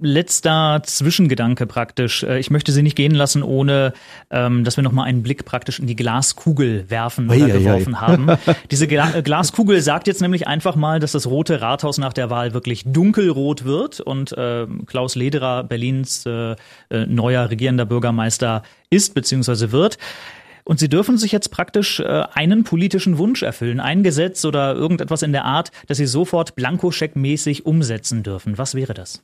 [0.00, 2.22] letzter Zwischengedanke praktisch.
[2.22, 3.92] Äh, ich möchte Sie nicht gehen lassen, ohne
[4.30, 7.94] ähm, dass wir noch mal einen Blick praktisch in die Glaskugel werfen oder ei, geworfen
[7.94, 8.00] ei, ei.
[8.00, 8.26] haben.
[8.70, 12.30] Diese Gla äh, Glaskugel sagt jetzt nämlich einfach mal, dass das Rote Rathaus nach der
[12.30, 19.14] Wahl wirklich dunkelrot wird und äh, Klaus Lederer, Berlins äh, äh, neuer regierender Bürgermeister ist
[19.14, 19.72] bzw.
[19.72, 19.98] wird.
[20.64, 25.22] Und sie dürfen sich jetzt praktisch äh, einen politischen Wunsch erfüllen, ein Gesetz oder irgendetwas
[25.22, 28.58] in der Art, das sie sofort blankoscheckmäßig umsetzen dürfen.
[28.58, 29.22] Was wäre das?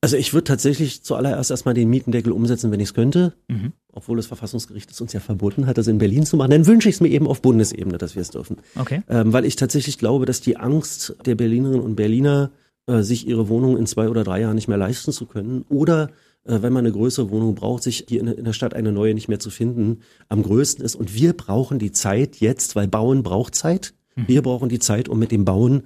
[0.00, 3.72] Also ich würde tatsächlich zuallererst erstmal den Mietendeckel umsetzen, wenn ich es könnte, mhm.
[3.92, 6.50] obwohl das Verfassungsgericht es uns ja verboten hat, das in Berlin zu machen.
[6.50, 8.58] Dann wünsche ich es mir eben auf Bundesebene, dass wir es dürfen.
[8.78, 9.02] Okay.
[9.08, 12.50] Ähm, weil ich tatsächlich glaube, dass die Angst der Berlinerinnen und Berliner,
[12.86, 16.10] äh, sich ihre Wohnung in zwei oder drei Jahren nicht mehr leisten zu können oder
[16.44, 19.28] äh, wenn man eine größere Wohnung braucht, sich hier in, der Stadt eine neue nicht
[19.28, 20.94] mehr zu finden, am größten ist.
[20.94, 23.94] Und wir brauchen die Zeit jetzt, weil Bauen braucht Zeit.
[24.14, 24.28] Mhm.
[24.28, 25.82] Wir brauchen die Zeit, um mit dem Bauen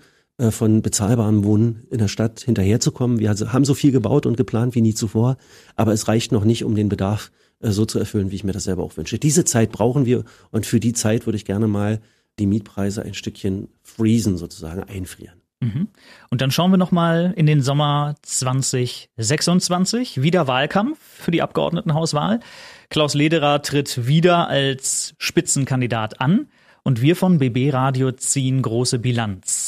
[0.50, 3.18] von bezahlbarem Wohnen in der Stadt hinterherzukommen.
[3.18, 5.36] Wir haben so viel gebaut und geplant wie nie zuvor,
[5.76, 7.30] aber es reicht noch nicht, um den Bedarf
[7.60, 9.18] äh, so zu erfüllen, wie ich mir das selber auch wünsche.
[9.18, 12.00] Diese Zeit brauchen wir und für die Zeit würde ich gerne mal
[12.38, 15.40] die Mietpreise ein Stückchen freezen, sozusagen einfrieren.
[15.60, 15.88] Mhm.
[16.30, 20.22] Und dann schauen wir nochmal in den Sommer 2026.
[20.22, 22.40] Wieder Wahlkampf für die Abgeordnetenhauswahl.
[22.88, 26.48] Klaus Lederer tritt wieder als Spitzenkandidat an.
[26.82, 29.59] Und wir von BB Radio ziehen große Bilanz.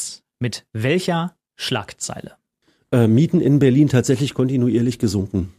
[0.43, 2.33] Mit welcher Schlagzeile?
[2.91, 5.53] Äh, Mieten in Berlin tatsächlich kontinuierlich gesunken.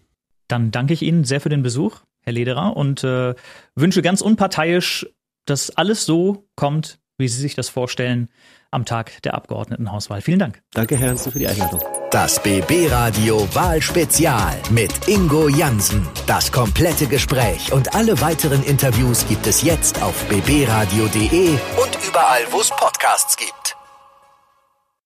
[0.46, 3.34] Dann danke ich Ihnen sehr für den Besuch, Herr Lederer, und äh,
[3.74, 5.06] wünsche ganz unparteiisch,
[5.46, 8.28] dass alles so kommt, wie Sie sich das vorstellen
[8.70, 10.20] am Tag der Abgeordnetenhauswahl.
[10.20, 10.60] Vielen Dank.
[10.74, 11.80] Danke, Herr Ernst, für die Einladung.
[12.10, 16.06] Das BB Radio Wahlspezial mit Ingo Jansen.
[16.26, 22.60] Das komplette Gespräch und alle weiteren Interviews gibt es jetzt auf bbradio.de und überall, wo
[22.60, 23.63] es Podcasts gibt.